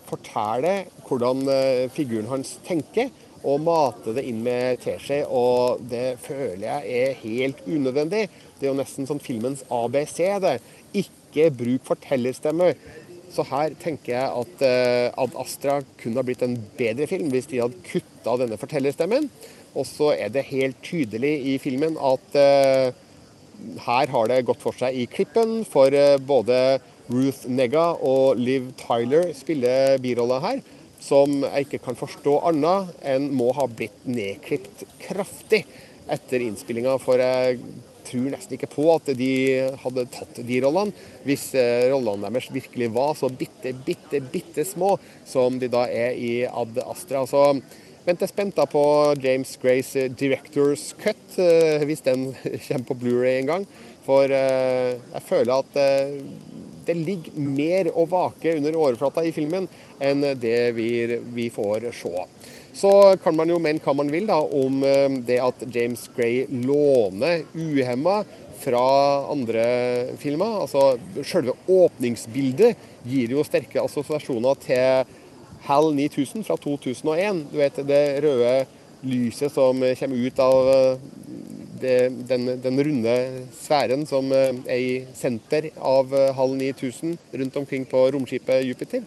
forteller 0.10 0.89
hvordan 1.05 1.46
figuren 1.93 2.27
hans 2.27 2.57
tenker, 2.65 3.12
og 3.48 3.62
mate 3.63 4.12
det 4.17 4.25
inn 4.27 4.41
med 4.43 4.81
teskje. 4.84 5.22
Og 5.29 5.86
det 5.88 6.17
føler 6.25 6.65
jeg 6.65 6.98
er 7.05 7.22
helt 7.22 7.62
unødvendig. 7.69 8.25
Det 8.57 8.68
er 8.68 8.74
jo 8.74 8.79
nesten 8.81 9.07
sånn 9.07 9.24
filmens 9.24 9.63
ABC. 9.72 10.18
det. 10.44 10.57
Ikke 10.98 11.48
bruk 11.53 11.85
fortellerstemme. 11.87 12.74
Så 13.33 13.44
her 13.50 13.75
tenker 13.81 14.13
jeg 14.13 14.42
at 14.42 14.61
uh, 14.63 15.24
Ad 15.24 15.35
Astra 15.42 15.81
kunne 16.00 16.22
ha 16.22 16.25
blitt 16.25 16.44
en 16.46 16.55
bedre 16.77 17.07
film 17.09 17.31
hvis 17.33 17.50
de 17.51 17.61
hadde 17.61 17.81
kutta 17.87 18.37
denne 18.42 18.59
fortellerstemmen. 18.59 19.27
Og 19.77 19.85
så 19.85 20.13
er 20.16 20.31
det 20.33 20.48
helt 20.50 20.79
tydelig 20.85 21.33
i 21.51 21.57
filmen 21.61 22.00
at 22.00 22.37
uh, 22.40 22.94
her 23.87 24.13
har 24.13 24.31
det 24.31 24.46
gått 24.48 24.61
for 24.63 24.77
seg 24.77 24.96
i 24.96 25.07
klippen, 25.11 25.59
for 25.68 25.94
uh, 25.94 26.16
både 26.22 26.79
Ruth 27.11 27.46
Negga 27.48 27.94
og 28.03 28.40
Liv 28.40 28.72
Tyler 28.79 29.31
spiller 29.37 30.00
biroller 30.03 30.44
her, 30.44 30.63
som 31.03 31.44
jeg 31.44 31.68
ikke 31.68 31.83
kan 31.85 32.00
forstå 32.00 32.40
annet 32.50 32.96
enn 33.05 33.29
må 33.37 33.51
ha 33.55 33.68
blitt 33.70 34.07
nedklipt 34.09 34.83
kraftig 35.03 35.63
etter 36.11 36.44
innspillinga. 36.44 36.98
For 37.03 37.22
jeg 37.22 37.61
tror 38.07 38.29
nesten 38.31 38.57
ikke 38.57 38.70
på 38.72 38.85
at 38.93 39.11
de 39.17 39.31
hadde 39.83 40.05
tatt 40.13 40.39
de 40.48 40.61
rollene, 40.63 40.93
hvis 41.27 41.50
eh, 41.57 41.87
rollene 41.91 42.31
deres 42.31 42.50
virkelig 42.53 42.89
var 42.96 43.13
så 43.20 43.29
bitte, 43.29 43.74
bitte, 43.85 44.22
bitte 44.33 44.65
små 44.67 44.96
som 45.27 45.59
de 45.59 45.70
da 45.72 45.85
er 45.91 46.17
i 46.17 46.31
Ad 46.48 46.79
Astra. 46.85 47.25
Så 47.29 47.43
venter 48.07 48.31
spent 48.31 48.55
da 48.57 48.67
på 48.70 48.83
James 49.24 49.53
Grays 49.61 49.93
eh, 50.00 50.09
Directors 50.11 50.89
Cut, 51.01 51.37
eh, 51.41 51.83
hvis 51.87 52.05
den 52.07 52.31
kommer 52.67 52.89
på 52.91 53.00
Blu-ray 53.03 53.41
en 53.41 53.53
gang. 53.53 53.70
For 54.07 54.31
jeg 54.31 55.20
føler 55.27 55.65
at 55.65 55.74
det 56.88 56.96
ligger 56.98 57.36
mer 57.38 57.92
å 57.94 58.08
vake 58.10 58.56
under 58.58 58.78
overflata 58.80 59.26
i 59.28 59.34
filmen 59.36 59.68
enn 60.00 60.24
det 60.40 60.72
vi, 60.78 60.90
vi 61.36 61.50
får 61.54 61.90
se. 61.96 62.26
Så 62.78 62.92
kan 63.24 63.34
man 63.36 63.50
jo 63.50 63.58
mene 63.62 63.82
hva 63.82 63.96
man 63.98 64.12
vil 64.14 64.28
da, 64.30 64.38
om 64.38 64.84
eh, 64.86 65.08
det 65.26 65.40
at 65.42 65.64
James 65.74 66.04
Gray 66.16 66.44
låner 66.52 67.48
uhemma 67.58 68.20
fra 68.62 68.84
andre 69.32 69.66
filmer. 70.22 70.60
Altså, 70.62 70.98
Selve 71.26 71.56
åpningsbildet 71.68 72.78
gir 73.08 73.34
jo 73.34 73.46
sterke 73.48 73.82
assosiasjoner 73.82 74.62
til 74.62 75.16
HAL 75.68 75.90
9000 75.98 76.46
fra 76.46 76.58
2001. 76.62 77.48
Du 77.52 77.58
vet 77.62 77.82
det 77.88 78.04
røde 78.26 78.54
lyset 79.08 79.54
som 79.54 79.82
kommer 80.00 80.28
ut 80.28 80.40
av 80.42 80.72
eh, 80.74 81.08
det, 81.81 81.98
den, 82.29 82.50
den, 82.63 82.83
runde 82.87 83.16
sfæren 83.57 84.05
som 84.09 84.31
eh, 84.35 84.53
er 84.66 84.83
i 84.83 84.94
senter 85.18 85.72
av 85.77 86.13
halv 86.37 86.55
9000 86.59 87.18
rundt 87.42 87.59
omkring 87.63 87.85
på 87.90 88.07
romskipet 88.16 88.66
Jupiter. 88.68 89.03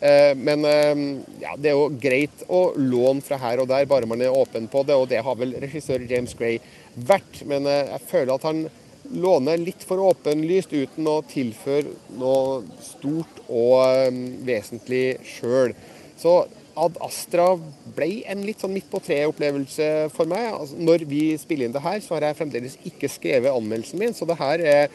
Eh, 0.00 0.36
men 0.36 0.64
eh, 0.64 1.22
ja, 1.40 1.54
det 1.56 1.70
er 1.70 1.76
jo 1.76 1.88
greit 2.00 2.44
å 2.52 2.70
låne 2.76 3.24
fra 3.24 3.38
her 3.40 3.62
og 3.62 3.70
der, 3.70 3.86
bare 3.88 4.08
man 4.08 4.22
er 4.22 4.34
åpen 4.34 4.68
på 4.72 4.84
det. 4.86 4.96
Og 4.96 5.08
det 5.10 5.22
har 5.24 5.38
vel 5.38 5.56
regissør 5.62 6.04
James 6.08 6.36
Gray 6.36 6.60
vært. 6.96 7.42
Men 7.48 7.68
eh, 7.70 7.94
jeg 7.94 8.10
føler 8.10 8.34
at 8.36 8.46
han 8.48 8.66
låner 9.16 9.60
litt 9.62 9.84
for 9.86 10.02
åpenlyst 10.02 10.74
uten 10.74 11.06
å 11.08 11.20
tilføre 11.30 11.94
noe 12.18 12.64
stort 12.82 13.42
og 13.46 14.16
vesentlig 14.46 15.20
sjøl. 15.36 15.76
Så 16.18 16.40
Ad 16.76 16.98
Astra 17.04 17.48
ble 17.96 18.10
en 18.28 18.42
litt 18.44 18.60
sånn 18.60 18.74
midt 18.76 18.88
på 18.92 19.00
treet-opplevelse 19.00 19.88
for 20.12 20.28
meg. 20.28 20.50
Altså, 20.52 20.76
når 20.76 21.06
vi 21.08 21.22
spiller 21.40 21.68
inn 21.68 21.74
det 21.74 21.84
her, 21.84 22.02
så 22.04 22.16
har 22.16 22.28
jeg 22.28 22.38
fremdeles 22.40 22.76
ikke 22.88 23.10
skrevet 23.10 23.54
anmeldelsen 23.54 24.02
min, 24.02 24.16
så 24.16 24.28
det 24.28 24.36
her 24.40 24.64
er 24.64 24.90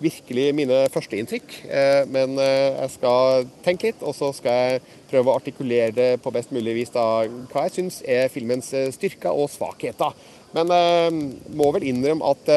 virkelig 0.00 0.46
mine 0.56 0.80
førsteinntrykk. 0.92 1.54
Eh, 1.68 2.02
men 2.10 2.34
eh, 2.40 2.80
jeg 2.80 2.94
skal 2.96 3.46
tenke 3.64 3.90
litt, 3.90 4.02
og 4.02 4.16
så 4.16 4.32
skal 4.36 4.58
jeg 4.58 4.82
prøve 5.12 5.30
å 5.30 5.38
artikulere 5.38 5.94
det 5.94 6.10
på 6.24 6.32
best 6.34 6.54
mulig 6.54 6.78
vis 6.80 6.92
da, 6.94 7.06
hva 7.52 7.66
jeg 7.66 7.76
syns 7.76 8.00
er 8.08 8.32
filmens 8.32 8.72
eh, 8.76 8.90
styrker 8.94 9.36
og 9.36 9.50
svakheter. 9.52 10.16
Men 10.56 10.72
jeg 10.74 11.54
må 11.54 11.68
vel 11.76 11.84
innrømme 11.86 12.26
at 12.26 12.48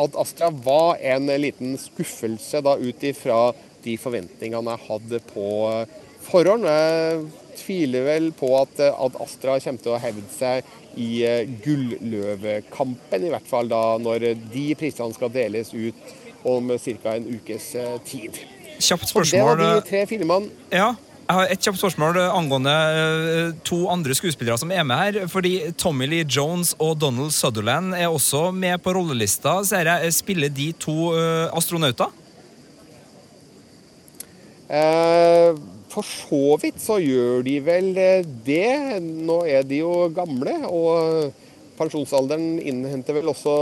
Ad 0.00 0.14
Astra 0.16 0.48
var 0.64 0.96
en 1.12 1.28
liten 1.42 1.74
skuffelse 1.76 2.62
da 2.64 2.72
ut 2.80 3.04
ifra 3.04 3.50
de 3.84 3.98
forventningene 4.00 4.72
jeg 4.72 4.86
hadde 4.86 5.20
på 5.28 5.48
forhånd. 6.30 6.66
Jeg 6.68 7.24
tviler 7.58 8.06
vel 8.06 8.30
på 8.36 8.52
at 8.60 8.80
at 8.88 9.16
Astra 9.22 9.58
kommer 9.62 9.82
til 9.82 9.94
å 9.94 10.02
hevde 10.02 10.28
seg 10.32 10.68
i 10.98 11.24
eh, 11.26 11.48
Gulløvekampen, 11.64 13.26
i 13.26 13.32
hvert 13.32 13.48
fall 13.48 13.70
da 13.70 13.82
når 14.02 14.32
de 14.52 14.68
prisene 14.78 15.14
skal 15.14 15.32
deles 15.34 15.72
ut 15.74 16.16
om 16.48 16.72
ca. 16.74 17.16
en 17.16 17.28
ukes 17.36 17.74
eh, 17.78 17.98
tid. 18.06 18.40
Kjapt 18.78 19.10
spørsmål. 19.10 19.34
det 19.34 19.44
var 19.46 19.60
de 19.62 19.86
tre 19.88 20.04
filmene. 20.10 20.50
Ja, 20.70 20.92
jeg 21.28 21.36
har 21.36 21.50
et 21.52 21.64
kjapt 21.66 21.80
spørsmål 21.80 22.20
angående 22.24 22.74
eh, 22.74 23.50
to 23.66 23.82
andre 23.92 24.16
skuespillere 24.16 24.58
som 24.60 24.72
er 24.74 24.86
med 24.86 25.02
her. 25.02 25.26
fordi 25.28 25.72
Tommy 25.78 26.06
Lee 26.06 26.26
Jones 26.26 26.74
og 26.78 26.96
Donald 27.00 27.34
Sutherland 27.36 27.94
er 27.94 28.08
også 28.08 28.50
med 28.50 28.78
på 28.82 28.94
rollelista. 28.96 29.60
Ser 29.66 29.90
jeg, 29.92 30.14
Spiller 30.14 30.48
de 30.48 30.72
to 30.78 31.12
astronauter? 31.52 32.14
Eh, 34.68 35.56
for 35.88 36.04
så 36.04 36.58
vidt 36.60 36.80
så 36.84 36.98
gjør 37.00 37.40
de 37.46 37.56
vel 37.64 37.90
eh, 37.96 38.26
det. 38.44 39.00
Nå 39.00 39.40
er 39.48 39.64
de 39.64 39.80
jo 39.80 40.08
gamle, 40.14 40.54
og 40.68 41.32
pensjonsalderen 41.78 42.58
innhenter 42.60 43.16
vel 43.16 43.32
også 43.32 43.54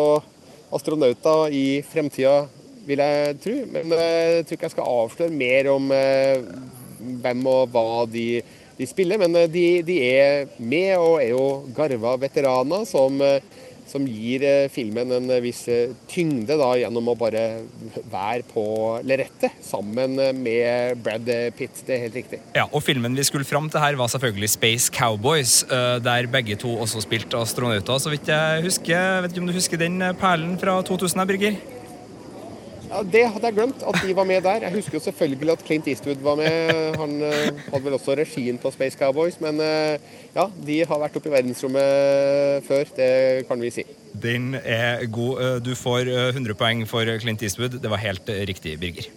astronauter 0.75 1.55
i 1.55 1.67
fremtida 1.87 2.45
vil 2.87 3.03
jeg 3.03 3.39
tro. 3.43 3.57
Men 3.71 3.95
jeg 3.95 4.47
tror 4.47 4.59
ikke 4.59 4.69
jeg 4.69 4.75
skal 4.75 4.95
avsløre 4.99 5.39
mer 5.43 5.71
om 5.71 5.91
hvem 7.23 7.49
og 7.51 7.75
hva 7.75 8.05
de, 8.11 8.43
de 8.79 8.89
spiller. 8.89 9.21
Men 9.23 9.37
de, 9.51 9.67
de, 9.87 10.01
er 10.07 10.51
med 10.59 10.93
og 10.97 11.21
er 11.23 11.33
jo 11.33 11.47
garva 11.77 12.17
veteraner 12.23 12.87
som 12.89 13.23
som 13.87 14.07
gir 14.07 14.43
eh, 14.47 14.67
filmen 14.73 15.15
en 15.15 15.31
eh, 15.31 15.43
viss 15.45 15.63
eh, 15.71 15.95
tyngde 16.11 16.59
da, 16.59 16.73
gjennom 16.81 17.13
å 17.13 17.17
bare 17.19 17.45
være 18.11 18.47
på 18.51 18.65
lerretet 19.07 19.61
sammen 19.65 20.19
med 20.41 21.01
Brad 21.05 21.31
Pitt. 21.57 21.83
Det 21.87 21.97
er 21.97 22.05
helt 22.07 22.19
riktig. 22.19 22.41
Ja, 22.57 22.67
og 22.71 22.85
Filmen 22.87 23.17
vi 23.17 23.25
skulle 23.27 23.47
fram 23.49 23.71
til 23.71 23.83
her, 23.83 23.99
var 23.99 24.11
selvfølgelig 24.13 24.51
Space 24.53 24.93
Cowboys, 24.95 25.59
der 26.05 26.29
begge 26.31 26.59
to 26.61 26.77
også 26.83 27.03
spilte 27.05 27.39
astronauter. 27.41 27.99
Så 28.03 28.13
vidt 28.13 28.31
jeg 28.31 28.67
husker, 28.67 29.23
vet 29.25 29.35
ikke 29.35 29.45
om 29.45 29.51
du 29.51 29.57
husker 29.57 29.81
den 29.81 30.03
perlen 30.21 30.55
fra 30.61 30.79
2000, 30.87 31.27
Birger? 31.27 31.76
Det 33.05 33.23
hadde 33.29 33.49
jeg 33.49 33.57
glemt, 33.57 33.83
at 33.85 33.99
de 34.01 34.15
var 34.17 34.25
med 34.29 34.43
der. 34.45 34.65
Jeg 34.67 34.75
husker 34.77 34.97
jo 34.99 35.03
selvfølgelig 35.05 35.51
at 35.53 35.65
Clint 35.67 35.89
Eastwood 35.91 36.23
var 36.25 36.39
med. 36.39 36.97
Han 37.01 37.13
uh, 37.21 37.61
hadde 37.73 37.85
vel 37.85 37.97
også 37.99 38.17
regien 38.17 38.59
på 38.59 38.71
Space 38.71 38.99
Cowboys. 38.99 39.37
Men 39.41 39.61
uh, 39.61 39.97
ja, 40.37 40.47
de 40.67 40.79
har 40.89 41.03
vært 41.03 41.19
oppe 41.19 41.31
i 41.31 41.35
verdensrommet 41.35 42.65
før, 42.67 42.89
det 42.97 43.11
kan 43.49 43.61
vi 43.61 43.73
si. 43.75 43.85
Den 44.17 44.55
er 44.63 45.05
god. 45.13 45.41
Eh, 45.45 45.55
du 45.61 45.75
får 45.77 46.09
100 46.09 46.57
poeng 46.57 46.87
for 46.89 47.09
Clint 47.21 47.43
Eastwood. 47.45 47.77
Det 47.83 47.91
var 47.93 48.01
helt 48.01 48.29
riktig, 48.49 48.79
Birger. 48.81 49.09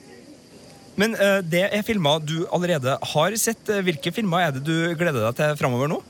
Men 1.00 1.16
det 1.48 1.62
er 1.72 1.84
filmer 1.88 2.20
du 2.20 2.44
allerede 2.52 2.98
har 3.14 3.36
sett. 3.40 3.72
Hvilke 3.88 4.12
filmer 4.12 4.44
er 4.44 4.56
det 4.56 4.66
du 4.68 4.74
gleder 5.00 5.24
deg 5.30 5.38
til 5.38 5.60
framover 5.62 5.88
nå? 5.92 6.02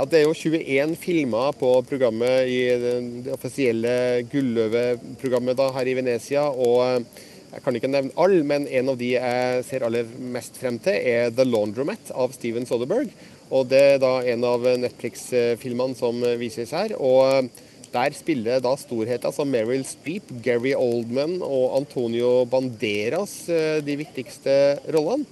Ja, 0.00 0.06
Det 0.08 0.16
er 0.16 0.22
jo 0.24 0.32
21 0.32 0.94
filmer 0.96 1.50
på 1.60 1.68
programmet 1.84 2.48
i 2.48 2.60
det 2.80 3.34
offisielle 3.34 4.22
Gulløve-programmet 4.32 5.58
her 5.74 5.90
i 5.90 5.96
Venezia. 5.98 6.46
og 6.48 6.78
eh, 6.86 7.26
Jeg 7.52 7.60
kan 7.60 7.76
ikke 7.76 7.90
nevne 7.92 8.16
alle, 8.16 8.40
men 8.42 8.64
en 8.64 8.88
av 8.88 8.96
de 8.96 9.10
jeg 9.10 9.64
ser 9.68 9.84
aller 9.84 10.08
mest 10.16 10.56
frem 10.56 10.78
til, 10.80 10.94
er 10.94 11.28
The 11.28 11.44
Laundromat 11.44 12.14
av 12.16 12.32
Steven 12.32 12.64
Soderberg. 12.64 13.12
Og 13.50 13.68
Det 13.68 13.82
er 13.90 13.98
da 14.00 14.22
en 14.24 14.46
av 14.48 14.64
Netflix-filmene 14.64 15.98
som 15.98 16.24
vises 16.40 16.72
her. 16.72 16.96
og 16.96 17.20
eh, 17.34 17.50
Der 17.92 18.16
spiller 18.16 18.64
da 18.64 18.72
storheter 18.80 19.36
som 19.36 19.52
Meryl 19.52 19.84
Streep, 19.84 20.32
Gary 20.40 20.72
Oldman 20.72 21.42
og 21.42 21.76
Antonio 21.76 22.46
Banderas 22.46 23.50
eh, 23.50 23.84
de 23.84 24.00
viktigste 24.00 24.80
rollene. 24.88 25.28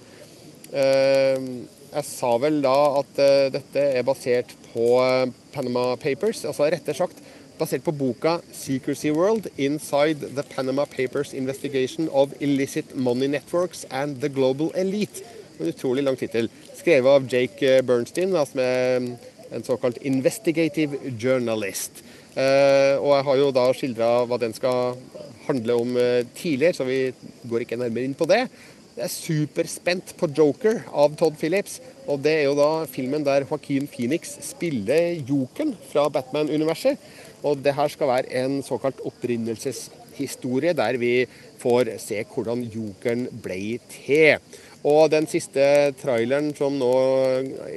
Jeg 1.88 2.04
sa 2.04 2.34
vel 2.36 2.58
da 2.60 2.76
at 3.00 3.20
uh, 3.22 3.48
dette 3.52 3.80
er 3.80 4.04
basert 4.04 4.50
på 4.74 4.98
uh, 5.00 5.24
Panama 5.54 5.94
Papers, 5.96 6.44
altså 6.44 6.68
rettere 6.68 6.96
sagt 6.96 7.22
basert 7.58 7.82
på 7.82 7.94
boka 7.96 8.36
'Secrecy 8.52 9.10
World 9.10 9.48
Inside 9.56 10.28
the 10.36 10.44
Panama 10.44 10.84
Papers 10.84 11.32
Investigation 11.32 12.08
of 12.12 12.34
Illicit 12.40 12.94
Money 12.94 13.26
Networks 13.26 13.86
and 13.90 14.20
the 14.20 14.28
Global 14.28 14.70
Elite'. 14.76 15.24
En 15.58 15.72
utrolig 15.72 16.04
lang 16.04 16.18
tittel. 16.18 16.50
Skrevet 16.76 17.08
av 17.10 17.26
Jake 17.26 17.66
eh, 17.66 17.82
Bernstein, 17.82 18.30
som 18.30 18.60
er 18.62 19.00
mm, 19.00 19.08
en 19.56 19.64
såkalt 19.64 19.98
investigative 20.06 21.00
journalist. 21.18 22.04
Og 22.38 23.08
jeg 23.10 23.24
har 23.26 23.36
jo 23.40 23.46
da 23.50 23.64
skildra 23.74 24.08
hva 24.28 24.36
den 24.38 24.52
skal 24.54 24.94
handle 25.48 25.74
om 25.74 25.96
tidligere, 26.38 26.76
så 26.76 26.84
vi 26.86 27.08
går 27.50 27.64
ikke 27.64 27.80
nærmere 27.80 28.06
inn 28.06 28.14
på 28.14 28.28
det. 28.30 28.44
Jeg 28.98 29.06
er 29.06 29.12
superspent 29.14 30.08
på 30.18 30.26
'Joker' 30.26 30.80
av 30.90 31.12
Todd 31.14 31.36
Phillips. 31.38 31.76
Og 32.10 32.18
det 32.18 32.32
er 32.32 32.48
jo 32.48 32.56
da 32.58 32.82
filmen 32.90 33.22
der 33.22 33.44
Joaquin 33.46 33.86
Phoenix 33.86 34.32
spiller 34.42 35.20
jokeren 35.22 35.76
fra 35.92 36.08
Batman-universet. 36.10 36.98
Og 37.46 37.62
det 37.62 37.76
her 37.78 37.92
skal 37.94 38.10
være 38.10 38.34
en 38.42 38.58
såkalt 38.66 38.98
opprinnelseshistorie, 39.06 40.74
der 40.74 40.98
vi 40.98 41.28
får 41.62 41.94
se 42.02 42.24
hvordan 42.26 42.66
jokeren 42.74 43.28
ble 43.30 43.78
til. 43.86 44.42
Og 44.82 45.12
den 45.14 45.30
siste 45.30 45.94
traileren 46.02 46.50
som 46.58 46.74
nå 46.74 46.92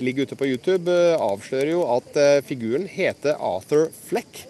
ligger 0.01 0.25
ute 0.25 0.35
på 0.35 0.49
YouTube, 0.49 0.89
avslører 1.21 1.75
jo 1.75 1.85
at 1.99 2.17
eh, 2.17 2.41
figuren 2.41 2.89
heter 2.89 3.37
Arthur 3.37 3.91
Fleck. 3.93 4.47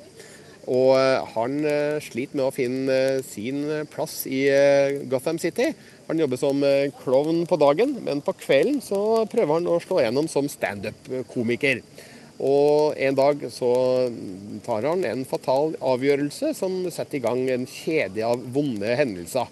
Og 0.72 0.96
eh, 0.96 1.32
han 1.36 1.66
eh, 1.66 2.00
sliter 2.00 2.40
med 2.40 2.48
å 2.48 2.56
finne 2.56 3.00
sin 3.28 3.66
plass 3.92 4.22
i 4.24 4.46
Gotham 5.12 5.36
City. 5.36 5.74
Han 6.12 6.20
jobber 6.20 6.36
som 6.36 6.64
eh, 6.68 6.92
klovn 7.06 7.46
på 7.48 7.56
dagen, 7.56 7.94
men 8.04 8.20
på 8.20 8.34
kvelden 8.36 8.82
så 8.84 9.24
prøver 9.32 9.56
han 9.56 9.68
å 9.72 9.78
slå 9.80 10.02
gjennom 10.02 10.26
som 10.28 10.50
standup-komiker. 10.52 11.80
Og 12.44 12.98
en 13.00 13.16
dag 13.16 13.46
så 13.54 13.70
tar 14.66 14.90
han 14.90 15.06
en 15.08 15.24
fatal 15.30 15.72
avgjørelse 15.80 16.52
som 16.58 16.76
setter 16.92 17.22
i 17.22 17.24
gang 17.24 17.46
en 17.54 17.64
kjede 17.64 18.28
av 18.28 18.44
vonde 18.52 18.92
hendelser. 19.00 19.48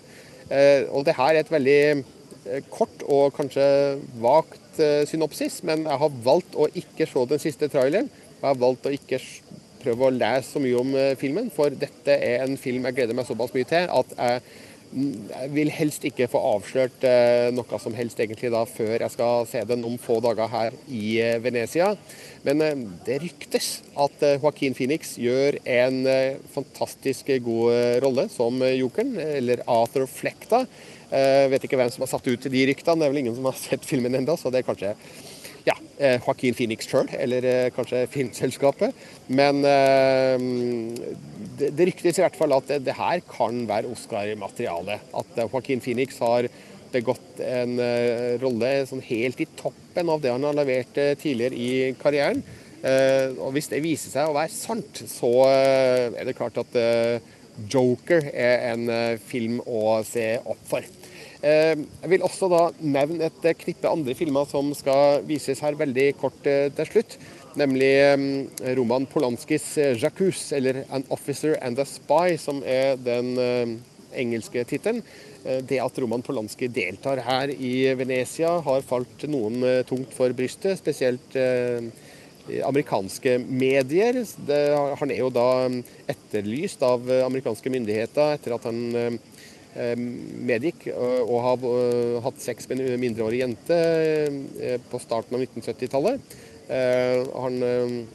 Eh, 0.51 0.83
og 0.91 1.07
det 1.07 1.15
her 1.15 1.31
er 1.37 1.45
et 1.45 1.55
veldig 1.55 1.79
eh, 1.79 2.61
kort 2.67 3.07
og 3.07 3.31
kanskje 3.39 3.71
vagt 4.19 4.83
synopsis, 5.07 5.61
men 5.67 5.87
jeg 5.87 5.99
har 6.03 6.21
valgt 6.23 6.59
å 6.59 6.67
ikke 6.75 7.07
se 7.07 7.23
den 7.27 7.39
siste 7.39 7.71
traileren. 7.71 8.11
Jeg 8.35 8.47
har 8.49 8.59
valgt 8.59 8.87
å 8.87 8.95
ikke 8.95 9.23
prøve 9.79 10.07
å 10.09 10.15
lese 10.15 10.57
så 10.57 10.59
mye 10.63 10.79
om 10.79 10.95
filmen, 11.19 11.47
for 11.55 11.71
dette 11.71 12.15
er 12.15 12.43
en 12.43 12.59
film 12.59 12.87
jeg 12.87 12.99
gleder 12.99 13.15
meg 13.15 13.27
såpass 13.27 13.55
mye 13.55 13.67
til 13.67 13.87
at 13.87 14.15
jeg 14.17 14.43
jeg 14.89 15.49
vil 15.53 15.69
helst 15.69 16.05
ikke 16.07 16.27
få 16.31 16.39
avslørt 16.55 17.03
eh, 17.05 17.49
noe 17.53 17.79
som 17.81 17.93
helst 17.93 18.19
egentlig 18.21 18.49
da 18.53 18.63
før 18.65 18.95
jeg 18.95 19.13
skal 19.13 19.45
se 19.49 19.61
den 19.69 19.85
om 19.85 19.99
få 20.01 20.17
dager 20.25 20.49
her 20.49 20.77
i 20.87 21.19
eh, 21.21 21.37
Venezia. 21.43 21.91
Men 22.45 22.63
eh, 22.65 22.81
det 23.05 23.19
ryktes 23.21 23.69
at 23.93 24.25
Joaquin 24.39 24.73
Phoenix 24.77 25.13
gjør 25.21 25.59
en 25.69 26.01
fantastisk 26.53 27.29
god 27.45 28.01
rolle 28.03 28.25
som 28.33 28.63
jokeren, 28.63 29.17
eller 29.19 29.61
Arthur 29.69 30.07
Fleck, 30.09 30.47
da. 30.49 30.63
Jeg 31.09 31.49
vet 31.51 31.63
ikke 31.65 31.77
hvem 31.79 31.89
som 31.91 32.05
har 32.05 32.11
satt 32.11 32.27
ut 32.29 32.47
de 32.53 32.65
ryktene, 32.69 33.01
det 33.01 33.07
er 33.07 33.13
vel 33.13 33.21
ingen 33.23 33.35
som 33.37 33.49
har 33.49 33.57
sett 33.67 33.85
filmen 33.85 34.17
ennå, 34.17 34.37
så 34.39 34.53
det 34.53 34.61
er 34.61 34.69
kanskje 34.69 34.95
ja, 35.69 35.75
Joaquin 36.17 36.55
Phoenix 36.57 36.89
sjøl, 36.89 37.09
eller 37.15 37.69
kanskje 37.75 38.05
filmselskapet. 38.11 38.95
Men 39.29 39.61
det, 41.59 41.71
det 41.75 41.89
ryktes 41.89 42.19
i 42.19 42.23
hvert 42.23 42.37
fall 42.39 42.55
at 42.55 42.69
det, 42.71 42.81
det 42.87 42.95
her 42.97 43.21
kan 43.27 43.63
være 43.69 43.91
Oscar-materiale. 43.91 44.99
At 45.19 45.37
eh, 45.37 45.47
Joaquin 45.47 45.83
Phoenix 45.83 46.19
har 46.23 46.47
begått 46.89 47.41
en 47.45 47.75
rolle 48.41 48.69
sånn 48.89 49.03
helt 49.05 49.43
i 49.43 49.45
toppen 49.59 50.09
av 50.09 50.23
det 50.23 50.31
han 50.33 50.47
har 50.47 50.55
levert 50.57 50.95
tidligere 51.21 51.53
i 51.53 51.91
karrieren. 51.99 52.41
Og 52.81 53.51
Hvis 53.53 53.69
det 53.69 53.83
viser 53.83 54.09
seg 54.09 54.31
å 54.31 54.33
være 54.33 54.49
sant, 54.49 55.03
så 55.11 55.29
er 55.51 56.17
det 56.25 56.33
klart 56.39 56.57
at 56.57 56.79
Joker 57.69 58.25
er 58.31 58.71
en 58.71 58.89
film 59.21 59.59
å 59.69 59.99
se 60.07 60.31
opp 60.41 60.65
for. 60.71 60.89
Jeg 61.39 62.09
vil 62.11 62.23
også 62.25 62.49
da 62.51 62.65
nevne 62.83 63.29
et 63.29 63.45
knippe 63.61 63.87
andre 63.87 64.11
filmer 64.17 64.47
som 64.49 64.73
skal 64.75 65.21
vises 65.23 65.61
her 65.63 65.77
veldig 65.79 66.09
kort 66.19 66.41
til 66.43 66.89
slutt 66.89 67.15
nemlig 67.57 67.93
Roman 68.77 69.05
Polanskis 69.09 69.77
eh, 69.77 69.95
eller 70.51 70.85
'An 70.89 71.05
Officer 71.09 71.57
and 71.61 71.79
a 71.79 71.85
Spy', 71.85 72.37
som 72.37 72.63
er 72.65 72.95
den 72.95 73.81
engelske 74.13 74.63
tittelen. 74.65 75.03
Eh, 75.45 75.61
det 75.61 75.79
at 75.79 75.99
Roman 75.99 76.21
Polanski 76.21 76.67
deltar 76.67 77.17
her 77.17 77.49
i 77.49 77.93
Venezia, 77.93 78.59
har 78.61 78.81
falt 78.81 79.27
noen 79.27 79.63
eh, 79.63 79.83
tungt 79.83 80.13
for 80.13 80.29
brystet, 80.33 80.79
spesielt 80.79 81.35
amerikanske 82.65 83.35
medier. 83.45 84.15
Han 84.97 85.11
er 85.11 85.19
jo 85.19 85.29
da 85.29 85.69
etterlyst 86.09 86.81
av 86.81 87.03
amerikanske 87.05 87.69
myndigheter 87.69 88.39
etter 88.39 88.55
at 88.55 88.65
han 88.65 89.19
medgikk 89.77 90.87
og 90.91 91.35
har 91.45 91.65
hatt 92.25 92.39
sex 92.41 92.65
med 92.71 92.81
en 92.81 93.01
mindreårig 93.01 93.43
jente 93.43 93.77
på 94.89 95.01
starten 95.03 95.37
av 95.37 95.43
1970-tallet. 95.45 96.37
Eh, 96.69 97.27
han 97.41 97.63
eh, 97.63 98.05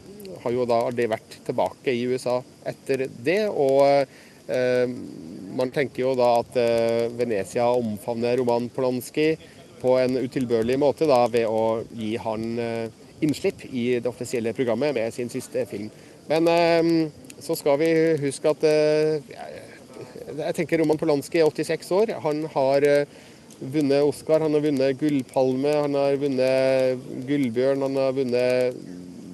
har 0.45 0.53
jo 0.55 0.67
da 0.69 0.85
aldri 0.87 1.09
vært 1.11 1.41
tilbake 1.47 1.91
i 1.91 2.05
USA 2.07 2.37
etter 2.71 3.09
det. 3.11 3.49
og 3.51 3.83
eh, 4.47 4.87
man 5.59 5.73
tenker 5.75 6.05
jo 6.05 6.13
da 6.19 6.29
at 6.43 6.57
Venezia 7.19 7.67
omfavner 7.75 8.37
Roman 8.39 8.69
Polanski 8.75 9.33
på 9.81 9.97
en 9.99 10.19
utilbørlig 10.19 10.79
måte 10.83 11.07
da, 11.07 11.25
ved 11.31 11.47
å 11.47 11.83
gi 11.95 12.15
han 12.19 12.59
innslipp 13.23 13.63
i 13.71 14.01
det 14.03 14.11
offisielle 14.11 14.55
programmet 14.57 14.95
med 14.97 15.15
sin 15.15 15.31
siste 15.31 15.63
film. 15.71 15.91
Men 16.27 16.49
så 17.39 17.55
skal 17.55 17.79
vi 17.79 17.91
huske 18.25 18.51
at 18.51 18.67
jeg 20.39 20.57
tenker 20.59 20.83
Roman 20.83 21.01
Polanski 21.01 21.41
er 21.43 21.49
86 21.49 21.91
år. 21.95 22.15
Han 22.25 22.45
har 22.55 22.87
vunnet 23.61 24.03
Oscar, 24.03 24.43
han 24.43 24.55
har 24.57 24.65
vunnet 24.65 24.99
Gullpalme, 25.01 25.73
han 25.85 25.95
har 25.99 26.21
vunnet 26.21 27.09
Gullbjørn, 27.29 27.85
han 27.87 27.99
har 28.03 28.17
vunnet 28.17 28.79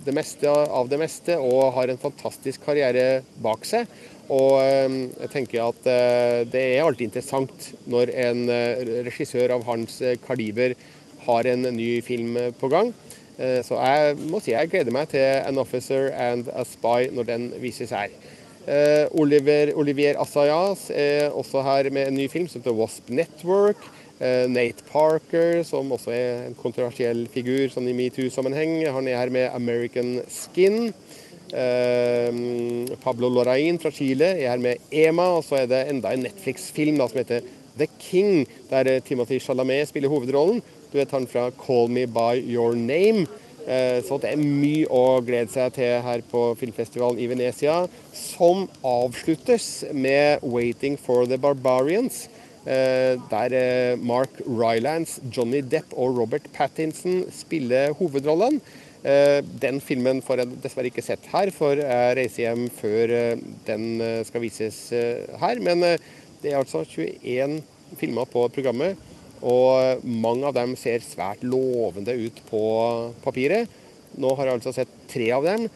det 0.05 0.15
meste 0.17 0.49
av 0.49 0.89
det 0.89 0.99
meste 1.01 1.37
og 1.41 1.75
har 1.77 1.91
en 1.93 2.01
fantastisk 2.01 2.65
karriere 2.65 3.23
bak 3.43 3.67
seg. 3.69 3.89
Og 4.31 4.61
ehm, 4.63 4.99
jeg 5.25 5.33
tenker 5.33 5.65
at 5.67 5.87
eh, 5.91 6.41
det 6.51 6.63
er 6.63 6.85
alltid 6.85 7.09
interessant 7.09 7.71
når 7.91 8.13
en 8.29 8.45
eh, 8.53 8.83
regissør 9.09 9.57
av 9.57 9.67
hans 9.67 9.99
eh, 10.07 10.19
kaliber 10.23 10.77
har 11.27 11.49
en 11.51 11.67
ny 11.75 11.93
film 12.05 12.39
på 12.61 12.71
gang. 12.73 12.95
Så 13.41 13.73
jeg 13.73 14.17
må 14.29 14.37
si 14.45 14.53
jeg 14.53 14.69
gleder 14.69 14.93
meg 14.93 15.07
til 15.09 15.23
'An 15.25 15.57
Officer 15.63 16.11
and 16.13 16.51
a 16.53 16.61
Spy' 16.61 17.09
når 17.09 17.25
den 17.25 17.47
vises 17.63 17.89
her. 17.89 18.13
Eh, 18.71 19.09
Oliver, 19.19 19.73
Olivier 19.75 20.15
Assayas 20.23 20.93
er 20.95 21.33
også 21.35 21.63
her 21.67 21.89
med 21.91 22.07
en 22.07 22.15
ny 22.21 22.29
film 22.31 22.47
som 22.47 22.61
heter 22.61 22.77
Wasp 22.77 23.09
Network. 23.11 23.81
Eh, 24.21 24.47
Nate 24.47 24.85
Parker, 24.93 25.65
som 25.67 25.91
også 25.91 26.13
er 26.15 26.45
en 26.45 26.55
kontroversiell 26.55 27.25
figur 27.33 27.73
sånn 27.73 27.89
i 27.91 27.97
metoo-sammenheng, 27.97 28.85
han 28.95 29.09
er 29.09 29.19
her 29.19 29.33
med 29.35 29.49
American 29.57 30.21
Skin. 30.31 30.93
Eh, 31.51 32.31
Pablo 33.03 33.33
Lorain 33.33 33.81
fra 33.83 33.91
Chile 33.91 34.37
er 34.37 34.53
her 34.53 34.63
med 34.63 34.93
Ema, 34.93 35.33
og 35.41 35.43
så 35.49 35.65
er 35.65 35.71
det 35.73 35.87
enda 35.91 36.15
en 36.15 36.29
Netflix-film 36.29 37.01
som 37.01 37.19
heter 37.25 37.49
The 37.81 37.89
King, 37.99 38.45
der 38.71 39.01
Timothy 39.01 39.41
Chalamet 39.43 39.89
spiller 39.91 40.13
hovedrollen. 40.13 40.63
Du 40.93 40.99
vet 40.99 41.11
han 41.17 41.27
fra 41.27 41.49
Call 41.59 41.91
Me 41.91 42.07
By 42.07 42.39
Your 42.39 42.79
Name. 42.79 43.27
Eh, 43.67 44.01
så 44.07 44.17
det 44.21 44.33
er 44.33 44.41
mye 44.41 44.89
å 44.89 45.21
glede 45.25 45.53
seg 45.53 45.75
til 45.77 46.01
her 46.05 46.23
på 46.31 46.51
filmfestivalen 46.61 47.21
i 47.21 47.29
Venezia, 47.31 47.85
som 48.17 48.69
avsluttes 48.87 49.85
med 49.93 50.41
'Waiting 50.43 50.99
for 50.99 51.27
the 51.27 51.37
Barbarians'. 51.37 52.29
Eh, 52.67 53.17
der 53.31 53.53
eh, 53.53 53.97
Mark 53.97 54.31
Rylance, 54.47 55.21
Johnny 55.33 55.61
Depp 55.61 55.93
og 55.93 56.17
Robert 56.19 56.47
Pattinson 56.53 57.25
spiller 57.33 57.93
hovedrollene. 57.93 58.61
Den 59.03 59.81
filmen 59.81 60.21
får 60.21 60.37
jeg 60.37 60.49
dessverre 60.61 60.91
ikke 60.91 61.03
sett 61.03 61.25
her, 61.33 61.51
for 61.51 61.73
jeg 61.73 62.17
reiser 62.19 62.43
hjem 62.43 62.67
før 62.69 63.39
den 63.65 64.03
skal 64.29 64.43
vises 64.43 64.91
her. 65.41 65.57
Men 65.59 65.81
det 65.81 66.53
er 66.53 66.59
altså 66.59 66.85
21 66.85 67.63
filmer 67.97 68.29
på 68.29 68.45
programmet. 68.53 69.01
Og 69.47 70.05
mange 70.05 70.49
av 70.49 70.57
dem 70.57 70.75
ser 70.77 71.05
svært 71.05 71.45
lovende 71.47 72.13
ut 72.13 72.41
på 72.51 72.63
papiret. 73.25 73.71
Nå 74.21 74.35
har 74.37 74.49
jeg 74.49 74.59
altså 74.59 74.75
sett 74.77 74.93
tre 75.11 75.31
av 75.37 75.47
dem. 75.47 75.69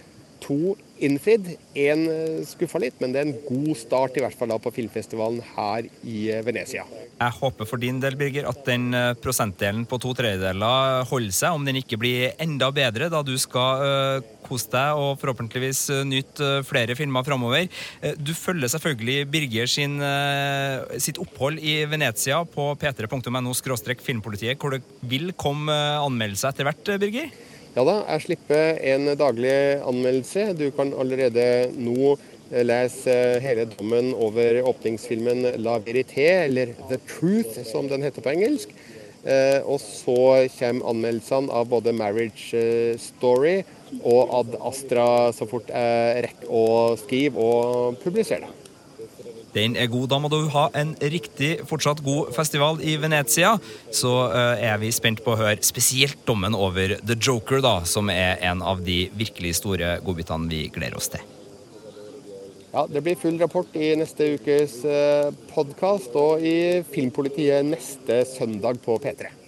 To 0.44 0.74
innfridd. 1.02 1.54
Én 1.74 2.06
skuffa 2.46 2.78
litt, 2.82 3.00
men 3.02 3.14
det 3.14 3.22
er 3.22 3.30
en 3.30 3.40
god 3.48 3.74
start 3.78 4.18
i 4.18 4.22
hvert 4.22 4.38
fall 4.38 4.52
da 4.54 4.60
på 4.62 4.72
filmfestivalen 4.74 5.42
her 5.56 5.88
i 6.06 6.28
Venezia. 6.46 6.86
Jeg 7.14 7.34
håper 7.38 7.68
for 7.68 7.78
din 7.78 8.00
del 8.02 8.16
Birger, 8.18 8.48
at 8.50 8.64
den 8.66 8.88
eh, 8.96 9.12
prosentdelen 9.22 9.84
på 9.86 10.00
to 10.02 10.10
tredjedeler 10.18 11.04
holder 11.06 11.34
seg, 11.34 11.54
om 11.54 11.66
den 11.66 11.78
ikke 11.78 11.98
blir 12.00 12.34
enda 12.42 12.70
bedre 12.74 13.08
da 13.12 13.20
du 13.26 13.34
skal 13.38 13.84
uh, 13.84 14.32
kose 14.44 14.68
deg 14.72 14.98
og 14.98 15.20
forhåpentligvis 15.22 15.84
uh, 15.94 16.02
nyte 16.08 16.50
uh, 16.58 16.66
flere 16.66 16.96
filmer 16.98 17.24
framover. 17.26 17.70
Du 18.18 18.32
følger 18.36 18.72
selvfølgelig 18.72 19.28
Birger 19.30 19.70
sin, 19.70 19.96
sitt 21.00 21.18
opphold 21.22 21.60
i 21.62 21.76
Venezia 21.88 22.40
på 22.48 22.72
p3.no 22.80 23.54
filmpolitiet, 24.04 24.58
hvor 24.58 24.74
det 24.74 24.82
vil 25.08 25.32
komme 25.38 25.72
anmeldelser 25.72 26.52
etter 26.52 26.68
hvert, 26.68 26.94
Birger? 27.00 27.30
Ja 27.74 27.82
da, 27.82 27.94
jeg 28.06 28.22
slipper 28.22 28.76
en 28.86 29.08
daglig 29.18 29.54
anmeldelse. 29.82 30.52
Du 30.54 30.68
kan 30.76 30.92
allerede 30.94 31.72
nå 31.74 32.12
eh, 32.12 32.62
lese 32.62 33.16
hele 33.42 33.64
dommen 33.72 34.12
over 34.14 34.60
åpningsfilmen 34.70 35.56
La 35.58 35.80
Verité, 35.82 36.28
eller 36.44 36.76
The 36.86 37.00
Truth 37.02 37.64
som 37.66 37.90
den 37.90 38.06
heter 38.06 38.22
på 38.22 38.30
engelsk. 38.30 38.70
Eh, 39.26 39.58
og 39.66 39.82
så 39.82 40.46
kommer 40.54 40.92
anmeldelsene 40.92 41.50
av 41.50 41.66
både 41.72 41.96
Marriage 41.98 42.54
eh, 42.54 42.94
Story 43.02 43.56
og 44.04 44.36
Ad 44.38 44.54
Astra 44.70 45.08
så 45.34 45.48
fort 45.50 45.74
jeg 45.74 46.26
rekker 46.28 46.54
å 46.54 46.66
skrive 47.02 47.42
og 47.42 47.98
publisere 48.04 48.46
det. 48.46 48.63
Den 49.54 49.76
er 49.78 49.90
god. 49.90 50.08
Da 50.10 50.18
må 50.18 50.30
du 50.32 50.40
ha 50.50 50.66
en 50.74 50.94
riktig 50.98 51.52
fortsatt 51.68 52.02
god 52.04 52.32
festival 52.34 52.80
i 52.82 52.96
Venezia. 53.00 53.54
Så 53.94 54.10
uh, 54.32 54.56
er 54.58 54.80
vi 54.82 54.90
spent 54.94 55.22
på 55.24 55.34
å 55.34 55.38
høre 55.38 55.62
spesielt 55.62 56.18
dommen 56.26 56.56
over 56.58 56.96
The 57.06 57.14
Joker, 57.14 57.62
da, 57.64 57.76
som 57.86 58.10
er 58.10 58.42
en 58.42 58.64
av 58.66 58.82
de 58.84 59.04
virkelig 59.14 59.56
store 59.60 59.98
godbitene 60.04 60.50
vi 60.50 60.66
gleder 60.74 60.98
oss 60.98 61.12
til. 61.14 61.22
Ja, 62.74 62.88
Det 62.90 63.04
blir 63.06 63.14
full 63.14 63.38
rapport 63.38 63.76
i 63.78 63.92
neste 63.94 64.32
ukes 64.34 64.80
eh, 64.82 65.30
podkast 65.52 66.16
og 66.18 66.42
i 66.42 66.82
Filmpolitiet 66.90 67.62
neste 67.68 68.24
søndag 68.26 68.82
på 68.82 68.98
P3. 68.98 69.43